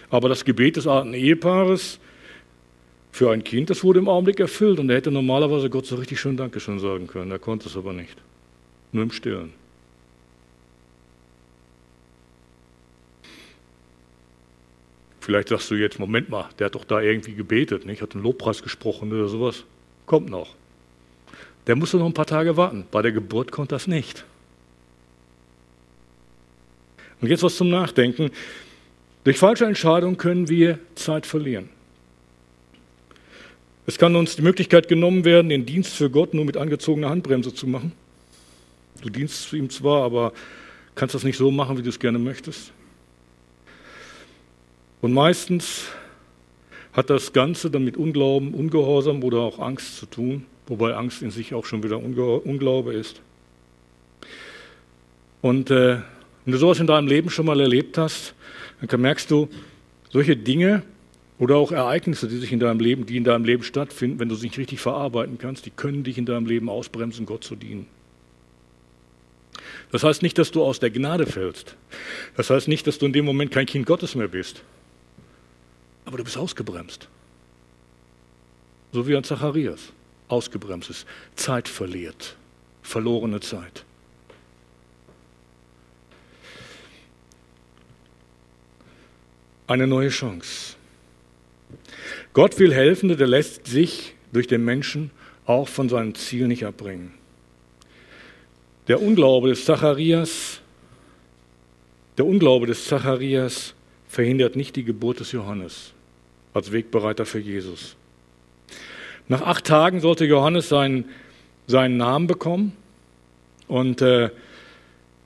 Aber 0.09 0.29
das 0.29 0.45
Gebet 0.45 0.75
des 0.75 0.85
alten 0.85 1.15
Ehepaares 1.15 1.99
für 3.11 3.31
ein 3.31 3.43
Kind, 3.43 3.71
das 3.71 3.83
wurde 3.83 3.99
im 3.99 4.07
Augenblick 4.07 4.39
erfüllt 4.39 4.79
und 4.79 4.89
er 4.89 4.97
hätte 4.97 5.09
normalerweise 5.09 5.71
Gott 5.71 5.87
so 5.87 5.95
richtig 5.95 6.19
schön 6.19 6.37
Dankeschön 6.37 6.77
sagen 6.77 7.07
können. 7.07 7.31
Er 7.31 7.39
konnte 7.39 7.67
es 7.67 7.75
aber 7.75 7.93
nicht. 7.93 8.15
Nur 8.91 9.03
im 9.03 9.11
Stillen. 9.11 9.53
Vielleicht 15.23 15.47
sagst 15.47 15.71
du 15.71 15.75
jetzt, 15.75 15.99
Moment 15.99 16.27
mal, 16.27 16.49
der 16.59 16.65
hat 16.65 16.75
doch 16.75 16.83
da 16.83 16.99
irgendwie 16.99 17.33
gebetet, 17.33 17.85
nicht? 17.85 18.01
hat 18.01 18.13
einen 18.13 18.25
Lobpreis 18.25 18.61
gesprochen 18.61 19.09
oder 19.13 19.29
sowas. 19.29 19.63
Kommt 20.05 20.29
noch. 20.29 20.53
Der 21.65 21.77
musste 21.77 21.95
noch 21.95 22.07
ein 22.07 22.13
paar 22.13 22.25
Tage 22.25 22.57
warten. 22.57 22.83
Bei 22.91 23.01
der 23.01 23.13
Geburt 23.13 23.49
konnte 23.49 23.73
das 23.73 23.87
nicht. 23.87 24.25
Und 27.21 27.29
jetzt 27.29 27.41
was 27.41 27.55
zum 27.55 27.69
Nachdenken. 27.69 28.31
Durch 29.23 29.37
falsche 29.37 29.63
Entscheidungen 29.63 30.17
können 30.17 30.49
wir 30.49 30.77
Zeit 30.95 31.25
verlieren. 31.25 31.69
Es 33.87 33.97
kann 33.97 34.17
uns 34.17 34.35
die 34.35 34.41
Möglichkeit 34.41 34.89
genommen 34.89 35.23
werden, 35.23 35.47
den 35.47 35.65
Dienst 35.65 35.93
für 35.93 36.09
Gott 36.09 36.33
nur 36.33 36.43
mit 36.43 36.57
angezogener 36.57 37.09
Handbremse 37.09 37.53
zu 37.53 37.65
machen. 37.65 37.93
Du 39.01 39.09
dienst 39.09 39.53
ihm 39.53 39.69
zwar, 39.69 40.03
aber 40.03 40.33
kannst 40.95 41.15
das 41.15 41.23
nicht 41.23 41.37
so 41.37 41.49
machen, 41.49 41.77
wie 41.77 41.81
du 41.81 41.87
es 41.87 41.99
gerne 41.99 42.19
möchtest. 42.19 42.73
Und 45.03 45.11
meistens 45.11 45.87
hat 46.93 47.09
das 47.09 47.33
Ganze 47.33 47.69
dann 47.69 47.83
mit 47.83 47.97
Unglauben, 47.97 48.53
Ungehorsam 48.53 49.21
oder 49.21 49.39
auch 49.39 49.59
Angst 49.59 49.97
zu 49.97 50.05
tun, 50.05 50.45
wobei 50.65 50.93
Angst 50.93 51.21
in 51.21 51.29
sich 51.29 51.53
auch 51.53 51.65
schon 51.65 51.83
wieder 51.83 51.97
Unglaube 52.01 52.93
ist. 52.93 53.21
Und 55.41 55.69
äh, 55.71 55.97
wenn 56.45 56.53
du 56.53 56.57
sowas 56.57 56.79
in 56.79 56.87
deinem 56.87 57.07
Leben 57.07 57.29
schon 57.29 57.45
mal 57.45 57.59
erlebt 57.59 57.97
hast, 57.97 58.33
dann 58.79 59.01
merkst 59.01 59.29
du, 59.29 59.49
solche 60.09 60.37
Dinge 60.37 60.83
oder 61.37 61.57
auch 61.57 61.73
Ereignisse, 61.73 62.29
die 62.29 62.37
sich 62.37 62.53
in 62.53 62.61
deinem 62.61 62.79
Leben, 62.79 63.05
die 63.05 63.17
in 63.17 63.25
deinem 63.25 63.43
Leben 63.43 63.63
stattfinden, 63.63 64.21
wenn 64.21 64.29
du 64.29 64.35
sie 64.35 64.47
nicht 64.47 64.57
richtig 64.57 64.79
verarbeiten 64.79 65.37
kannst, 65.37 65.65
die 65.65 65.71
können 65.71 66.05
dich 66.05 66.17
in 66.17 66.25
deinem 66.25 66.45
Leben 66.45 66.69
ausbremsen, 66.69 67.25
Gott 67.25 67.43
zu 67.43 67.57
dienen. 67.57 67.87
Das 69.91 70.05
heißt 70.05 70.21
nicht, 70.21 70.37
dass 70.37 70.51
du 70.51 70.63
aus 70.63 70.79
der 70.79 70.91
Gnade 70.91 71.25
fällst. 71.25 71.75
Das 72.37 72.49
heißt 72.49 72.69
nicht, 72.69 72.87
dass 72.87 72.99
du 72.99 73.05
in 73.05 73.11
dem 73.11 73.25
Moment 73.25 73.51
kein 73.51 73.65
Kind 73.65 73.85
Gottes 73.85 74.15
mehr 74.15 74.29
bist. 74.29 74.63
Aber 76.05 76.17
du 76.17 76.23
bist 76.23 76.37
ausgebremst. 76.37 77.07
So 78.91 79.07
wie 79.07 79.15
ein 79.15 79.23
Zacharias 79.23 79.91
ausgebremst 80.27 80.89
ist, 80.89 81.07
Zeit 81.35 81.67
verliert, 81.67 82.35
verlorene 82.81 83.39
Zeit. 83.39 83.83
Eine 89.65 89.87
neue 89.87 90.09
Chance. 90.09 90.75
Gott 92.33 92.59
will 92.59 92.73
helfen, 92.73 93.15
der 93.15 93.27
lässt 93.27 93.65
sich 93.65 94.15
durch 94.31 94.47
den 94.47 94.63
Menschen 94.63 95.11
auch 95.45 95.67
von 95.67 95.89
seinem 95.89 96.15
Ziel 96.15 96.47
nicht 96.47 96.65
abbringen. 96.65 97.13
Der 98.87 99.01
Unglaube 99.01 99.49
des 99.49 99.65
Zacharias, 99.65 100.59
der 102.17 102.25
Unglaube 102.25 102.67
des 102.67 102.85
Zacharias 102.85 103.73
verhindert 104.07 104.55
nicht 104.55 104.75
die 104.75 104.83
Geburt 104.83 105.21
des 105.21 105.31
Johannes 105.31 105.92
als 106.53 106.71
Wegbereiter 106.71 107.25
für 107.25 107.39
Jesus. 107.39 107.95
Nach 109.27 109.41
acht 109.41 109.65
Tagen 109.65 110.01
sollte 110.01 110.25
Johannes 110.25 110.69
seinen, 110.69 111.05
seinen 111.67 111.97
Namen 111.97 112.27
bekommen 112.27 112.73
und 113.67 114.01
äh, 114.01 114.29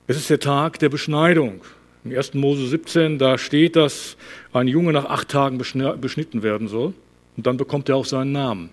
es 0.06 0.16
ist 0.16 0.30
der 0.30 0.40
Tag 0.40 0.78
der 0.78 0.88
Beschneidung. 0.88 1.60
Im 2.04 2.16
1. 2.16 2.34
Mose 2.34 2.66
17, 2.68 3.18
da 3.18 3.36
steht, 3.36 3.76
dass 3.76 4.16
ein 4.52 4.68
Junge 4.68 4.92
nach 4.92 5.06
acht 5.06 5.28
Tagen 5.28 5.58
beschnitten 5.58 6.42
werden 6.42 6.68
soll 6.68 6.94
und 7.36 7.46
dann 7.46 7.56
bekommt 7.56 7.88
er 7.88 7.96
auch 7.96 8.06
seinen 8.06 8.32
Namen. 8.32 8.70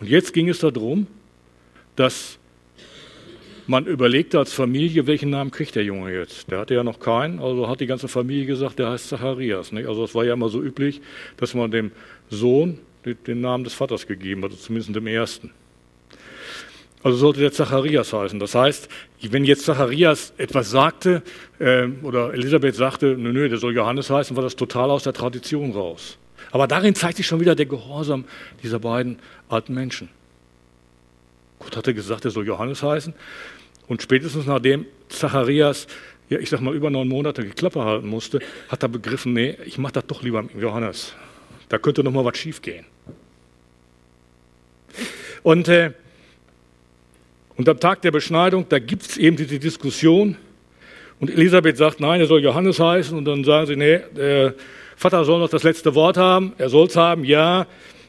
Und 0.00 0.08
jetzt 0.08 0.32
ging 0.32 0.48
es 0.48 0.58
darum, 0.58 1.06
dass 1.96 2.38
man 3.68 3.86
überlegte 3.86 4.38
als 4.38 4.52
Familie, 4.52 5.06
welchen 5.06 5.28
Namen 5.30 5.50
kriegt 5.50 5.74
der 5.76 5.84
Junge 5.84 6.12
jetzt. 6.12 6.50
Der 6.50 6.58
hatte 6.58 6.74
ja 6.74 6.82
noch 6.82 7.00
keinen, 7.00 7.38
also 7.38 7.68
hat 7.68 7.80
die 7.80 7.86
ganze 7.86 8.08
Familie 8.08 8.46
gesagt, 8.46 8.78
der 8.78 8.90
heißt 8.90 9.10
Zacharias. 9.10 9.72
Nicht? 9.72 9.86
Also 9.86 10.04
es 10.04 10.14
war 10.14 10.24
ja 10.24 10.32
immer 10.32 10.48
so 10.48 10.62
üblich, 10.62 11.02
dass 11.36 11.52
man 11.52 11.70
dem 11.70 11.92
Sohn 12.30 12.78
den 13.04 13.40
Namen 13.42 13.64
des 13.64 13.74
Vaters 13.74 14.06
gegeben 14.06 14.42
hat, 14.42 14.52
zumindest 14.52 14.96
dem 14.96 15.06
ersten. 15.06 15.50
Also 17.02 17.18
sollte 17.18 17.40
der 17.40 17.52
Zacharias 17.52 18.12
heißen. 18.12 18.40
Das 18.40 18.54
heißt, 18.54 18.88
wenn 19.20 19.44
jetzt 19.44 19.66
Zacharias 19.66 20.32
etwas 20.38 20.70
sagte 20.70 21.22
äh, 21.58 21.86
oder 22.02 22.32
Elisabeth 22.32 22.74
sagte, 22.74 23.16
nö, 23.18 23.32
nö, 23.32 23.48
der 23.48 23.58
soll 23.58 23.74
Johannes 23.74 24.10
heißen, 24.10 24.34
war 24.34 24.42
das 24.42 24.56
total 24.56 24.90
aus 24.90 25.04
der 25.04 25.12
Tradition 25.12 25.72
raus. 25.72 26.18
Aber 26.50 26.66
darin 26.66 26.94
zeigt 26.94 27.18
sich 27.18 27.26
schon 27.26 27.40
wieder 27.40 27.54
der 27.54 27.66
Gehorsam 27.66 28.24
dieser 28.62 28.80
beiden 28.80 29.18
alten 29.48 29.74
Menschen. 29.74 30.08
Gott 31.58 31.76
hatte 31.76 31.94
gesagt, 31.94 32.24
er 32.24 32.30
soll 32.30 32.46
Johannes 32.46 32.82
heißen. 32.82 33.14
Und 33.88 34.02
spätestens 34.02 34.46
nachdem 34.46 34.86
Zacharias, 35.08 35.86
ja, 36.28 36.38
ich 36.38 36.50
sag 36.50 36.60
mal, 36.60 36.74
über 36.74 36.90
neun 36.90 37.08
Monate 37.08 37.42
die 37.42 37.50
Klappe 37.50 37.84
halten 37.84 38.06
musste, 38.06 38.40
hat 38.68 38.82
er 38.82 38.88
begriffen, 38.88 39.32
nee, 39.32 39.56
ich 39.64 39.78
mache 39.78 39.94
das 39.94 40.06
doch 40.06 40.22
lieber 40.22 40.42
mit 40.42 40.54
Johannes. 40.56 41.14
Da 41.68 41.78
könnte 41.78 42.04
noch 42.04 42.12
mal 42.12 42.24
was 42.24 42.36
schiefgehen. 42.36 42.84
Und, 45.42 45.68
äh, 45.68 45.92
und 47.56 47.68
am 47.68 47.80
Tag 47.80 48.02
der 48.02 48.10
Beschneidung, 48.10 48.66
da 48.68 48.78
gibt 48.78 49.02
es 49.02 49.16
eben 49.16 49.36
diese 49.36 49.58
Diskussion. 49.58 50.36
Und 51.20 51.30
Elisabeth 51.30 51.76
sagt, 51.76 52.00
nein, 52.00 52.20
er 52.20 52.26
soll 52.26 52.42
Johannes 52.42 52.78
heißen. 52.78 53.16
Und 53.16 53.24
dann 53.24 53.44
sagen 53.44 53.66
sie, 53.66 53.76
nee, 53.76 54.00
der 54.16 54.54
Vater 54.96 55.24
soll 55.24 55.40
noch 55.40 55.48
das 55.48 55.62
letzte 55.62 55.94
Wort 55.94 56.16
haben. 56.16 56.52
Er 56.58 56.68
soll 56.68 56.86
es 56.86 56.96
haben, 56.96 57.24
ja. 57.24 57.66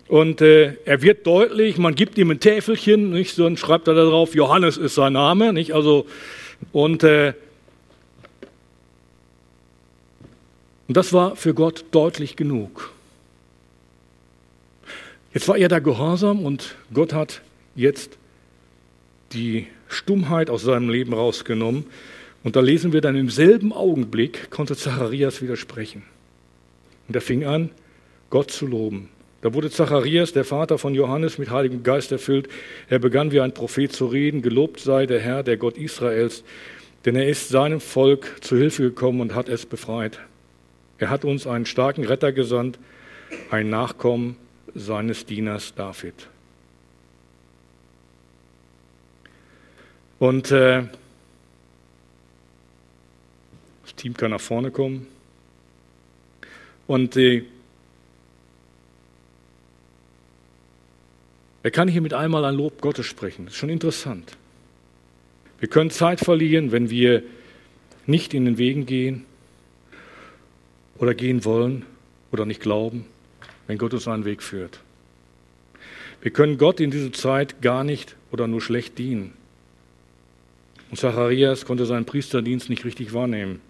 Und 0.09 0.41
äh, 0.41 0.73
er 0.85 1.03
wird 1.03 1.27
deutlich, 1.27 1.77
man 1.77 1.93
gibt 1.93 2.17
ihm 2.17 2.31
ein 2.31 2.39
Täfelchen, 2.39 3.11
nicht? 3.11 3.35
So, 3.35 3.43
dann 3.43 3.57
schreibt 3.57 3.87
er 3.87 3.93
da 3.93 4.05
drauf, 4.05 4.33
Johannes 4.33 4.75
ist 4.75 4.95
sein 4.95 5.13
Name. 5.13 5.53
Nicht? 5.53 5.75
Also, 5.75 6.07
und, 6.71 7.03
äh, 7.03 7.33
und 10.87 10.97
das 10.97 11.13
war 11.13 11.35
für 11.35 11.53
Gott 11.53 11.85
deutlich 11.91 12.35
genug. 12.35 12.91
Jetzt 15.31 15.47
war 15.47 15.57
er 15.57 15.67
da 15.67 15.77
gehorsam 15.77 16.43
und 16.43 16.75
Gott 16.91 17.13
hat 17.13 17.41
jetzt 17.75 18.17
die 19.31 19.67
Stummheit 19.87 20.49
aus 20.49 20.63
seinem 20.63 20.89
Leben 20.89 21.13
rausgenommen. 21.13 21.85
Und 22.43 22.55
da 22.55 22.61
lesen 22.61 22.93
wir 22.93 23.01
dann 23.01 23.15
im 23.15 23.29
selben 23.29 23.71
Augenblick, 23.71 24.49
konnte 24.49 24.75
Zacharias 24.75 25.43
widersprechen. 25.43 26.01
Und 27.07 27.13
er 27.13 27.21
fing 27.21 27.45
an, 27.45 27.69
Gott 28.31 28.49
zu 28.49 28.65
loben. 28.65 29.09
Da 29.41 29.53
wurde 29.53 29.69
Zacharias, 29.69 30.33
der 30.33 30.43
Vater 30.43 30.77
von 30.77 30.93
Johannes, 30.93 31.37
mit 31.37 31.49
Heiligem 31.49 31.83
Geist 31.83 32.11
erfüllt. 32.11 32.49
Er 32.89 32.99
begann 32.99 33.31
wie 33.31 33.39
ein 33.39 33.53
Prophet 33.53 33.91
zu 33.91 34.07
reden. 34.07 34.41
Gelobt 34.41 34.79
sei 34.81 35.05
der 35.05 35.19
Herr, 35.19 35.43
der 35.43 35.55
Gott 35.55 35.77
Israels, 35.77 36.43
denn 37.05 37.15
er 37.15 37.27
ist 37.27 37.47
seinem 37.47 37.79
Volk 37.79 38.37
zu 38.41 38.57
Hilfe 38.57 38.83
gekommen 38.83 39.21
und 39.21 39.35
hat 39.35 39.47
es 39.47 39.65
befreit. 39.65 40.19
Er 40.97 41.09
hat 41.09 41.23
uns 41.23 41.47
einen 41.47 41.65
starken 41.65 42.03
Retter 42.03 42.33
gesandt, 42.33 42.77
ein 43.49 43.69
Nachkommen 43.69 44.35
seines 44.75 45.25
Dieners 45.25 45.73
David. 45.73 46.27
Und 50.19 50.51
äh, 50.51 50.83
das 53.83 53.95
Team 53.95 54.13
kann 54.15 54.31
nach 54.31 54.41
vorne 54.41 54.71
kommen. 54.71 55.07
Und 56.87 57.15
die 57.15 57.45
Er 61.61 61.71
kann 61.71 61.87
hier 61.87 62.01
mit 62.01 62.13
einmal 62.13 62.45
ein 62.45 62.55
Lob 62.55 62.81
Gottes 62.81 63.05
sprechen. 63.05 63.45
Das 63.45 63.53
ist 63.53 63.59
schon 63.59 63.69
interessant. 63.69 64.37
Wir 65.59 65.67
können 65.67 65.89
Zeit 65.89 66.21
verlieren, 66.21 66.71
wenn 66.71 66.89
wir 66.89 67.23
nicht 68.05 68.33
in 68.33 68.45
den 68.45 68.57
Wegen 68.57 68.85
gehen 68.85 69.25
oder 70.97 71.13
gehen 71.13 71.43
wollen 71.43 71.85
oder 72.31 72.45
nicht 72.45 72.61
glauben, 72.61 73.05
wenn 73.67 73.77
Gott 73.77 73.93
uns 73.93 74.07
einen 74.07 74.25
Weg 74.25 74.41
führt. 74.41 74.79
Wir 76.21 76.31
können 76.31 76.57
Gott 76.57 76.79
in 76.79 76.91
dieser 76.91 77.13
Zeit 77.13 77.61
gar 77.61 77.83
nicht 77.83 78.15
oder 78.31 78.47
nur 78.47 78.61
schlecht 78.61 78.97
dienen. 78.97 79.33
Und 80.89 80.97
Zacharias 80.97 81.65
konnte 81.65 81.85
seinen 81.85 82.05
Priesterdienst 82.05 82.69
nicht 82.69 82.83
richtig 82.83 83.13
wahrnehmen. 83.13 83.61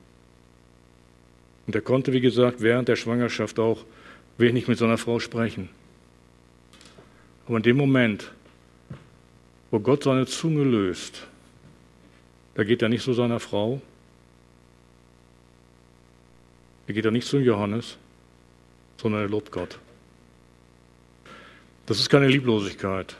Und 1.67 1.75
er 1.75 1.82
konnte, 1.82 2.13
wie 2.13 2.21
gesagt, 2.21 2.62
während 2.62 2.88
der 2.88 2.95
Schwangerschaft 2.95 3.60
auch 3.60 3.86
wenig 4.38 4.67
mit 4.67 4.78
seiner 4.78 4.97
Frau 4.97 5.19
sprechen. 5.19 5.69
Aber 7.50 7.58
in 7.58 7.64
dem 7.64 7.78
Moment, 7.78 8.32
wo 9.72 9.80
Gott 9.80 10.04
seine 10.04 10.28
Zunge 10.28 10.64
löst, 10.64 11.26
da 12.54 12.64
geht 12.64 12.84
er 12.84 12.90
nicht 12.90 13.04
zu 13.04 13.12
seiner 13.14 13.40
Frau, 13.40 13.82
er 16.86 16.94
geht 16.94 17.06
er 17.06 17.10
nicht 17.10 17.26
zu 17.26 17.40
Johannes, 17.40 17.98
sondern 19.02 19.22
er 19.22 19.30
lobt 19.30 19.52
Gott. 19.52 19.80
Das 21.88 22.00
ist 22.00 22.08
keine 22.08 22.28
Lieblosigkeit, 22.28 23.16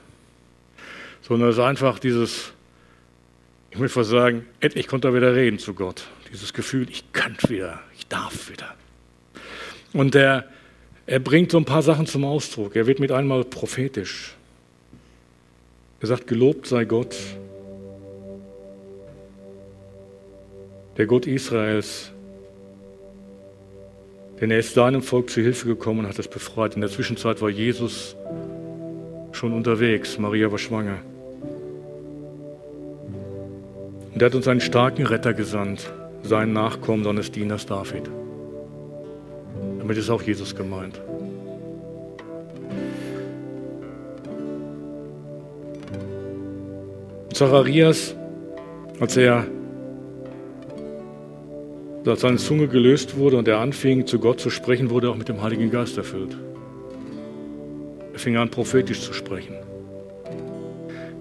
sondern 1.24 1.50
es 1.50 1.56
ist 1.56 1.64
einfach 1.64 1.98
dieses, 1.98 2.54
ich 3.72 3.80
möchte 3.80 3.96
fast 3.96 4.12
sagen, 4.12 4.46
endlich 4.60 4.88
konnte 4.88 5.08
er 5.08 5.16
wieder 5.16 5.34
reden 5.34 5.58
zu 5.58 5.74
Gott. 5.74 6.06
Dieses 6.32 6.54
Gefühl, 6.54 6.88
ich 6.92 7.14
kann 7.14 7.36
wieder, 7.48 7.80
ich 7.98 8.06
darf 8.06 8.52
wieder. 8.52 8.76
Und 9.92 10.14
der, 10.14 10.48
er 11.10 11.20
bringt 11.20 11.50
so 11.50 11.58
ein 11.58 11.66
paar 11.66 11.82
Sachen 11.82 12.06
zum 12.06 12.24
Ausdruck. 12.24 12.76
Er 12.76 12.86
wird 12.86 13.00
mit 13.00 13.12
einmal 13.12 13.44
prophetisch. 13.44 14.36
Er 16.02 16.08
sagt, 16.08 16.28
gelobt 16.28 16.68
sei 16.68 16.86
Gott, 16.86 17.16
der 20.98 21.08
Gott 21.08 21.26
Israels, 21.26 22.12
denn 24.40 24.52
er 24.52 24.60
ist 24.60 24.76
seinem 24.76 25.02
Volk 25.02 25.32
zu 25.32 25.42
Hilfe 25.42 25.68
gekommen 25.68 26.02
und 26.02 26.08
hat 26.08 26.20
es 26.20 26.28
befreit. 26.28 26.76
In 26.76 26.82
der 26.82 26.92
Zwischenzeit 26.92 27.42
war 27.42 27.50
Jesus 27.50 28.16
schon 29.32 29.52
unterwegs, 29.52 30.20
Maria 30.20 30.52
war 30.52 30.60
schwanger. 30.60 31.00
Und 34.14 34.22
er 34.22 34.28
hat 34.28 34.36
uns 34.36 34.48
einen 34.48 34.62
starken 34.62 35.08
Retter 35.08 35.34
gesandt, 35.34 35.92
seinen 36.22 36.54
Nachkommen 36.54 37.04
seines 37.04 37.32
Dieners 37.32 37.66
David. 37.66 38.08
Damit 39.90 40.04
ist 40.04 40.12
auch 40.12 40.22
Jesus 40.22 40.56
gemeint. 40.56 41.02
Zacharias, 47.34 48.16
als 49.00 49.18
er 49.18 49.48
als 52.06 52.22
seine 52.22 52.38
Zunge 52.38 52.68
gelöst 52.68 53.18
wurde 53.18 53.38
und 53.38 53.48
er 53.48 53.58
anfing, 53.58 54.06
zu 54.06 54.20
Gott 54.20 54.40
zu 54.40 54.52
sprechen, 54.52 54.92
wurde 54.92 55.08
er 55.08 55.12
auch 55.14 55.18
mit 55.18 55.28
dem 55.28 55.42
Heiligen 55.42 55.72
Geist 55.72 55.98
erfüllt. 55.98 56.38
Er 58.14 58.20
fing 58.20 58.38
an, 58.38 58.52
prophetisch 58.52 59.02
zu 59.02 59.14
sprechen. 59.14 59.56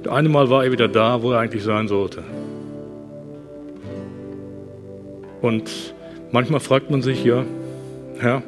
Das 0.03 0.13
eine 0.13 0.29
Mal 0.29 0.51
war 0.51 0.65
er 0.65 0.73
wieder 0.73 0.89
da, 0.89 1.23
wo 1.23 1.33
er 1.33 1.39
eigentlich 1.39 1.63
sein 1.63 1.89
sollte. 1.89 2.23
Und 5.41 5.95
manchmal 6.33 6.61
fragt 6.61 6.91
man 6.91 7.01
sich, 7.01 7.25
ja, 7.25 7.47
Herr, 8.19 8.43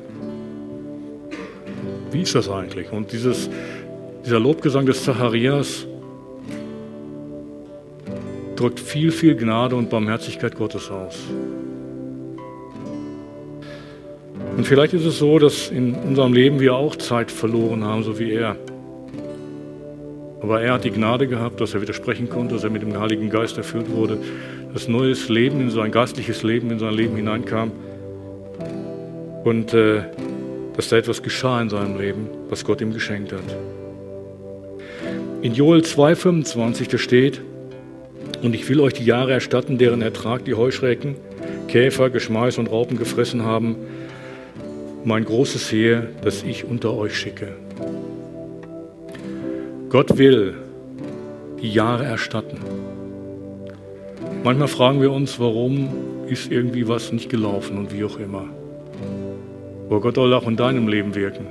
wie 2.12 2.22
ist 2.22 2.34
das 2.34 2.48
eigentlich? 2.48 2.90
Und 2.92 3.12
dieses, 3.12 3.48
dieser 4.24 4.40
Lobgesang 4.40 4.86
des 4.86 5.04
Zacharias 5.04 5.86
drückt 8.56 8.80
viel, 8.80 9.10
viel 9.10 9.36
Gnade 9.36 9.76
und 9.76 9.90
Barmherzigkeit 9.90 10.54
Gottes 10.54 10.90
aus. 10.90 11.16
Und 14.56 14.66
vielleicht 14.66 14.92
ist 14.92 15.06
es 15.06 15.18
so, 15.18 15.38
dass 15.38 15.70
in 15.70 15.94
unserem 15.94 16.32
Leben 16.32 16.60
wir 16.60 16.74
auch 16.74 16.96
Zeit 16.96 17.30
verloren 17.30 17.84
haben, 17.84 18.02
so 18.02 18.18
wie 18.18 18.32
er. 18.32 18.56
Aber 20.42 20.60
er 20.60 20.74
hat 20.74 20.84
die 20.84 20.90
Gnade 20.90 21.26
gehabt, 21.26 21.60
dass 21.60 21.74
er 21.74 21.80
widersprechen 21.80 22.28
konnte, 22.28 22.54
dass 22.54 22.64
er 22.64 22.70
mit 22.70 22.82
dem 22.82 22.98
Heiligen 22.98 23.30
Geist 23.30 23.56
erfüllt 23.56 23.90
wurde, 23.90 24.18
dass 24.72 24.88
neues 24.88 25.28
Leben 25.28 25.60
in 25.60 25.70
sein 25.70 25.90
geistliches 25.90 26.42
Leben, 26.42 26.70
in 26.70 26.78
sein 26.78 26.94
Leben 26.94 27.16
hineinkam 27.16 27.72
und 29.44 29.72
äh, 29.74 30.02
dass 30.76 30.88
da 30.88 30.96
etwas 30.96 31.22
geschah 31.22 31.60
in 31.60 31.70
seinem 31.70 31.98
Leben, 31.98 32.28
was 32.48 32.64
Gott 32.64 32.80
ihm 32.80 32.92
geschenkt 32.92 33.32
hat. 33.32 33.44
In 35.42 35.54
Joel 35.54 35.80
2,25 35.80 36.90
da 36.90 36.98
steht, 36.98 37.40
und 38.42 38.54
ich 38.54 38.68
will 38.68 38.80
euch 38.80 38.94
die 38.94 39.04
Jahre 39.04 39.32
erstatten, 39.32 39.78
deren 39.78 40.02
Ertrag 40.02 40.44
die 40.44 40.54
Heuschrecken, 40.54 41.16
Käfer, 41.68 42.10
Geschmeiß 42.10 42.58
und 42.58 42.66
Raupen 42.68 42.98
gefressen 42.98 43.44
haben, 43.44 43.76
mein 45.04 45.24
großes 45.24 45.70
Heer, 45.72 46.08
das 46.22 46.42
ich 46.42 46.64
unter 46.64 46.94
euch 46.94 47.16
schicke. 47.16 47.48
Gott 49.88 50.18
will 50.18 50.54
die 51.60 51.72
Jahre 51.72 52.04
erstatten. 52.04 52.58
Manchmal 54.44 54.68
fragen 54.68 55.00
wir 55.00 55.10
uns, 55.10 55.38
warum 55.40 55.88
ist 56.28 56.50
irgendwie 56.50 56.86
was 56.88 57.12
nicht 57.12 57.28
gelaufen 57.28 57.78
und 57.78 57.92
wie 57.92 58.04
auch 58.04 58.18
immer. 58.18 58.48
Aber 59.90 60.00
Gott 60.00 60.14
soll 60.14 60.32
auch 60.34 60.46
in 60.46 60.54
deinem 60.54 60.86
Leben 60.86 61.16
wirken. 61.16 61.46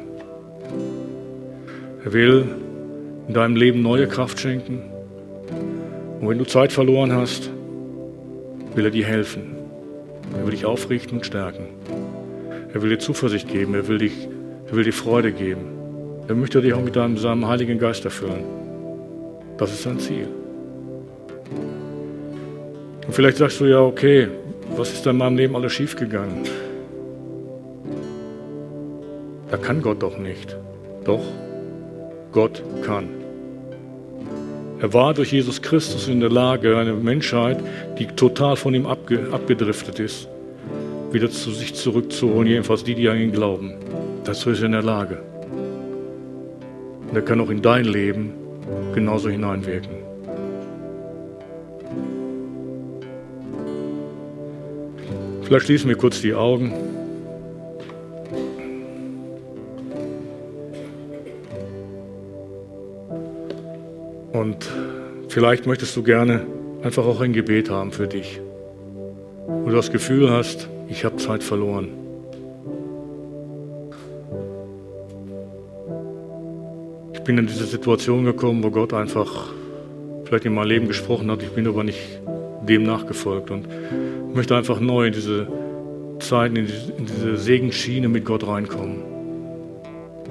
Er 2.06 2.14
will 2.14 2.46
in 3.28 3.34
deinem 3.34 3.58
Leben 3.58 3.82
neue 3.82 4.08
Kraft 4.08 4.40
schenken. 4.40 4.82
Und 6.22 6.30
wenn 6.30 6.38
du 6.38 6.46
Zeit 6.46 6.72
verloren 6.72 7.12
hast, 7.12 7.52
will 8.76 8.86
er 8.86 8.92
dir 8.92 9.06
helfen. 9.06 9.58
Er 10.38 10.46
will 10.46 10.52
dich 10.52 10.66
aufrichten 10.66 11.18
und 11.18 11.26
stärken. 11.26 11.66
Er 12.74 12.82
will 12.82 12.90
dir 12.90 13.00
Zuversicht 13.00 13.50
geben, 13.50 13.74
er 13.74 13.90
will, 13.90 13.98
dich, 13.98 14.30
er 14.68 14.76
will 14.76 14.86
dir 14.86 14.94
Freude 14.94 15.34
geben. 15.34 15.66
Er 16.30 16.36
möchte 16.36 16.62
dich 16.62 16.74
auch 16.74 16.82
mit 16.82 16.96
deinem, 16.96 17.18
seinem 17.18 17.46
Heiligen 17.46 17.78
Geist 17.78 18.06
erfüllen. 18.06 18.46
Das 19.58 19.74
ist 19.74 19.84
sein 19.84 20.00
Ziel. 20.00 20.28
Und 23.06 23.14
vielleicht 23.14 23.36
sagst 23.36 23.60
du 23.60 23.66
ja, 23.66 23.82
okay, 23.82 24.30
was 24.78 24.94
ist 24.94 25.06
denn 25.06 25.14
in 25.14 25.18
meinem 25.18 25.36
Leben 25.36 25.56
alles 25.58 25.74
schiefgegangen? 25.74 26.69
Da 29.50 29.58
kann 29.58 29.82
Gott 29.82 30.02
doch 30.04 30.18
nicht. 30.18 30.56
Doch, 31.06 31.24
Gott 32.32 32.62
kann. 32.84 33.10
Er 34.82 34.94
war 34.94 35.14
durch 35.14 35.34
Jesus 35.34 35.62
Christus 35.62 36.08
in 36.08 36.20
der 36.20 36.30
Lage, 36.30 36.78
eine 36.78 36.94
Menschheit, 36.94 37.58
die 37.98 38.08
total 38.08 38.56
von 38.56 38.74
ihm 38.74 38.86
abge 38.86 39.28
abgedriftet 39.32 40.00
ist, 40.00 40.30
wieder 41.12 41.30
zu 41.30 41.52
sich 41.52 41.74
zurückzuholen, 41.76 42.48
jedenfalls 42.48 42.84
die, 42.84 42.96
die 42.96 43.10
an 43.10 43.18
ihn 43.18 43.32
glauben. 43.32 43.74
Dazu 44.24 44.52
ist 44.52 44.60
er 44.60 44.68
in 44.68 44.72
der 44.74 44.84
Lage. 44.84 45.18
Und 47.10 47.16
er 47.16 47.24
kann 47.24 47.42
auch 47.42 47.50
in 47.50 47.62
dein 47.62 47.86
Leben 47.86 48.34
genauso 48.94 49.30
hineinwirken. 49.30 49.98
Vielleicht 55.42 55.66
schließen 55.66 55.90
wir 55.90 55.98
kurz 55.98 56.22
die 56.22 56.36
Augen. 56.36 56.72
Und 64.40 64.70
vielleicht 65.28 65.68
möchtest 65.68 65.98
du 65.98 66.04
gerne 66.04 66.46
einfach 66.82 67.06
auch 67.06 67.20
ein 67.20 67.34
Gebet 67.34 67.70
haben 67.70 67.92
für 67.92 68.08
dich, 68.08 68.40
wo 69.46 69.70
du 69.70 69.76
das 69.76 69.92
Gefühl 69.92 70.30
hast, 70.32 70.70
ich 70.88 71.04
habe 71.04 71.18
Zeit 71.18 71.44
verloren. 71.44 71.90
Ich 77.14 77.20
bin 77.20 77.38
in 77.38 77.48
diese 77.48 77.66
Situation 77.66 78.24
gekommen, 78.24 78.64
wo 78.64 78.72
Gott 78.72 78.94
einfach 78.94 79.50
vielleicht 80.24 80.46
in 80.46 80.54
mein 80.54 80.68
Leben 80.68 80.88
gesprochen 80.88 81.30
hat, 81.30 81.44
ich 81.44 81.52
bin 81.52 81.68
aber 81.68 81.84
nicht 81.84 82.00
dem 82.66 82.84
nachgefolgt 82.84 83.52
und 83.52 83.68
möchte 84.34 84.56
einfach 84.56 84.80
neu 84.80 85.08
in 85.08 85.14
diese 85.14 85.48
Zeiten, 86.20 86.56
in 86.56 86.68
diese, 87.06 87.36
Segensschiene 87.36 88.08
mit 88.08 88.24
Gott 88.24 88.48
reinkommen. 88.48 89.02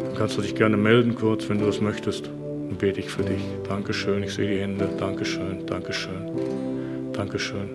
Dann 0.02 0.14
kannst 0.16 0.38
du 0.38 0.40
dich 0.40 0.54
gerne 0.54 0.78
melden 0.78 1.14
kurz, 1.14 1.48
wenn 1.50 1.58
du 1.58 1.66
das 1.66 1.82
möchtest. 1.82 2.30
Dann 2.68 2.76
bete 2.76 3.00
ich 3.00 3.10
für 3.10 3.22
dich. 3.22 3.42
Dankeschön, 3.66 4.22
ich 4.22 4.34
sehe 4.34 4.48
die 4.48 4.60
Hände. 4.60 4.88
Dankeschön, 4.98 5.64
Dankeschön, 5.66 7.12
Dankeschön, 7.12 7.70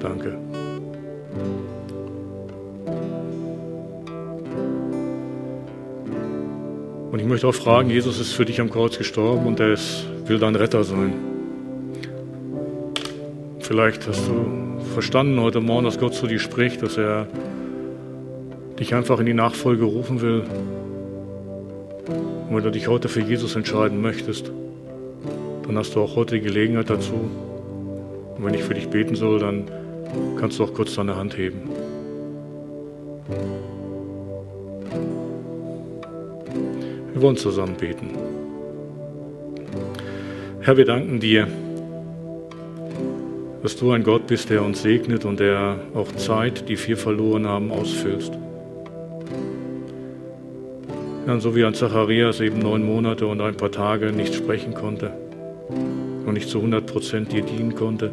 danke. 0.00 0.38
Und 7.12 7.18
ich 7.18 7.26
möchte 7.26 7.48
auch 7.48 7.54
fragen, 7.54 7.90
Jesus 7.90 8.18
ist 8.18 8.32
für 8.32 8.44
dich 8.44 8.60
am 8.60 8.70
Kreuz 8.70 8.96
gestorben 8.96 9.46
und 9.46 9.60
er 9.60 9.72
ist, 9.72 10.06
will 10.26 10.38
dein 10.38 10.54
Retter 10.54 10.84
sein. 10.84 11.12
Vielleicht 13.58 14.06
hast 14.08 14.26
du 14.26 14.80
verstanden 14.94 15.40
heute 15.40 15.60
Morgen, 15.60 15.84
dass 15.84 15.98
Gott 15.98 16.14
zu 16.14 16.26
dir 16.26 16.38
spricht, 16.38 16.82
dass 16.82 16.96
er 16.96 17.26
dich 18.78 18.94
einfach 18.94 19.20
in 19.20 19.26
die 19.26 19.34
Nachfolge 19.34 19.84
rufen 19.84 20.20
will. 20.20 20.44
Und 22.50 22.56
wenn 22.56 22.64
du 22.64 22.72
dich 22.72 22.88
heute 22.88 23.08
für 23.08 23.20
Jesus 23.20 23.54
entscheiden 23.54 24.02
möchtest, 24.02 24.50
dann 25.64 25.78
hast 25.78 25.94
du 25.94 26.00
auch 26.00 26.16
heute 26.16 26.34
die 26.34 26.40
Gelegenheit 26.40 26.90
dazu. 26.90 27.14
Und 27.14 28.44
wenn 28.44 28.54
ich 28.54 28.64
für 28.64 28.74
dich 28.74 28.88
beten 28.88 29.14
soll, 29.14 29.38
dann 29.38 29.70
kannst 30.36 30.58
du 30.58 30.64
auch 30.64 30.74
kurz 30.74 30.96
deine 30.96 31.14
Hand 31.14 31.38
heben. 31.38 31.70
Wir 37.12 37.22
wollen 37.22 37.36
zusammen 37.36 37.76
beten. 37.76 38.08
Herr, 40.62 40.76
wir 40.76 40.86
danken 40.86 41.20
dir, 41.20 41.46
dass 43.62 43.76
du 43.76 43.92
ein 43.92 44.02
Gott 44.02 44.26
bist, 44.26 44.50
der 44.50 44.64
uns 44.64 44.82
segnet 44.82 45.24
und 45.24 45.38
der 45.38 45.78
auch 45.94 46.10
Zeit, 46.16 46.68
die 46.68 46.76
wir 46.84 46.96
verloren 46.96 47.46
haben, 47.46 47.70
ausfüllst. 47.70 48.32
Und 51.30 51.42
so 51.42 51.54
wie 51.54 51.64
ein 51.64 51.74
Zacharias 51.74 52.40
eben 52.40 52.58
neun 52.58 52.84
Monate 52.84 53.24
und 53.24 53.40
ein 53.40 53.56
paar 53.56 53.70
Tage 53.70 54.10
nicht 54.10 54.34
sprechen 54.34 54.74
konnte 54.74 55.12
und 56.26 56.32
nicht 56.32 56.48
zu 56.48 56.58
100 56.58 56.84
Prozent 56.84 57.30
dir 57.30 57.42
dienen 57.42 57.76
konnte, 57.76 58.10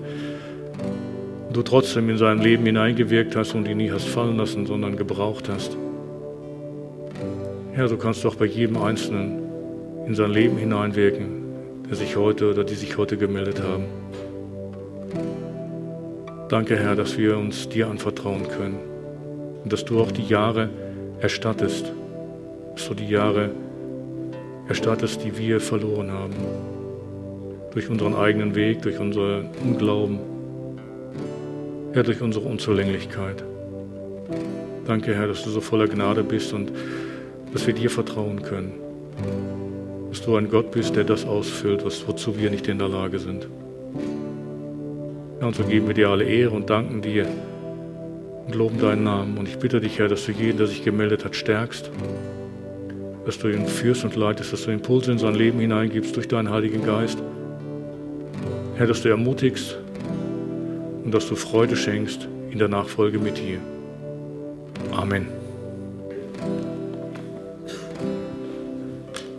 du 1.51 1.63
trotzdem 1.63 2.11
in 2.11 2.19
sein 2.19 2.37
Leben 2.37 2.63
hineingewirkt 2.63 3.35
hast 3.35 3.55
und 3.55 3.67
ihn 3.67 3.77
nie 3.77 3.91
hast 3.91 4.07
fallen 4.07 4.37
lassen, 4.37 4.67
sondern 4.67 4.95
gebraucht 4.97 5.49
hast. 5.49 5.75
Ja, 7.75 7.87
so 7.87 7.97
kannst 7.97 8.23
du 8.23 8.27
auch 8.27 8.35
bei 8.35 8.45
jedem 8.45 8.77
Einzelnen 8.77 9.39
in 10.05 10.13
sein 10.13 10.29
Leben 10.29 10.57
hineinwirken, 10.57 11.43
der 11.89 11.95
sich 11.95 12.15
heute 12.17 12.51
oder 12.51 12.63
die 12.63 12.75
sich 12.75 12.97
heute 12.97 13.17
gemeldet 13.17 13.63
haben. 13.63 13.85
Danke, 16.49 16.77
Herr, 16.77 16.95
dass 16.95 17.17
wir 17.17 17.35
uns 17.35 17.67
dir 17.67 17.89
anvertrauen 17.89 18.47
können 18.47 18.77
und 19.63 19.73
dass 19.73 19.85
du 19.85 19.99
auch 19.99 20.11
die 20.11 20.27
Jahre 20.27 20.69
erstattest, 21.19 21.91
du 22.85 22.93
die 22.93 23.07
Jahre 23.07 23.51
erstattest, 24.67 25.23
die 25.23 25.37
wir 25.37 25.59
verloren 25.59 26.11
haben. 26.11 26.33
Durch 27.73 27.89
unseren 27.89 28.15
eigenen 28.15 28.55
Weg, 28.55 28.81
durch 28.81 28.99
unseren 28.99 29.49
Unglauben, 29.63 30.19
ja, 31.93 32.03
durch 32.03 32.21
unsere 32.21 32.45
Unzulänglichkeit. 32.47 33.43
Danke, 34.85 35.15
Herr, 35.15 35.27
dass 35.27 35.43
du 35.43 35.49
so 35.49 35.61
voller 35.61 35.87
Gnade 35.87 36.23
bist 36.23 36.53
und 36.53 36.71
dass 37.53 37.65
wir 37.65 37.73
dir 37.73 37.89
vertrauen 37.89 38.41
können. 38.41 38.73
Dass 40.09 40.21
du 40.21 40.35
ein 40.35 40.49
Gott 40.49 40.71
bist, 40.71 40.95
der 40.95 41.03
das 41.03 41.25
ausfüllt, 41.25 41.83
was, 41.85 42.07
wozu 42.07 42.37
wir 42.37 42.49
nicht 42.49 42.67
in 42.67 42.79
der 42.79 42.87
Lage 42.87 43.19
sind. 43.19 43.47
Ja, 45.39 45.47
und 45.47 45.55
so 45.55 45.63
geben 45.63 45.87
wir 45.87 45.93
dir 45.93 46.09
alle 46.09 46.23
Ehre 46.23 46.51
und 46.51 46.69
danken 46.69 47.01
dir 47.01 47.27
und 48.47 48.55
loben 48.55 48.79
deinen 48.79 49.03
Namen. 49.03 49.37
Und 49.37 49.47
ich 49.47 49.57
bitte 49.57 49.81
dich, 49.81 49.99
Herr, 49.99 50.07
dass 50.07 50.25
du 50.25 50.31
jeden, 50.31 50.57
der 50.57 50.67
sich 50.67 50.83
gemeldet 50.83 51.25
hat, 51.25 51.35
stärkst, 51.35 51.91
dass 53.27 53.37
du 53.39 53.49
ihn 53.49 53.67
führst 53.67 54.05
und 54.05 54.15
leitest, 54.15 54.53
dass 54.53 54.63
du 54.63 54.71
Impulse 54.71 55.11
in 55.11 55.19
sein 55.19 55.35
Leben 55.35 55.59
hineingibst 55.59 56.15
durch 56.15 56.29
deinen 56.29 56.49
Heiligen 56.49 56.85
Geist. 56.85 57.21
Herr, 58.77 58.87
dass 58.87 59.01
du 59.01 59.09
ermutigst 59.09 59.77
und 61.03 61.13
dass 61.13 61.27
du 61.27 61.35
Freude 61.35 61.75
schenkst 61.75 62.25
in 62.49 62.57
der 62.57 62.69
Nachfolge 62.69 63.19
mit 63.19 63.37
dir. 63.37 63.59
Amen. 64.93 65.36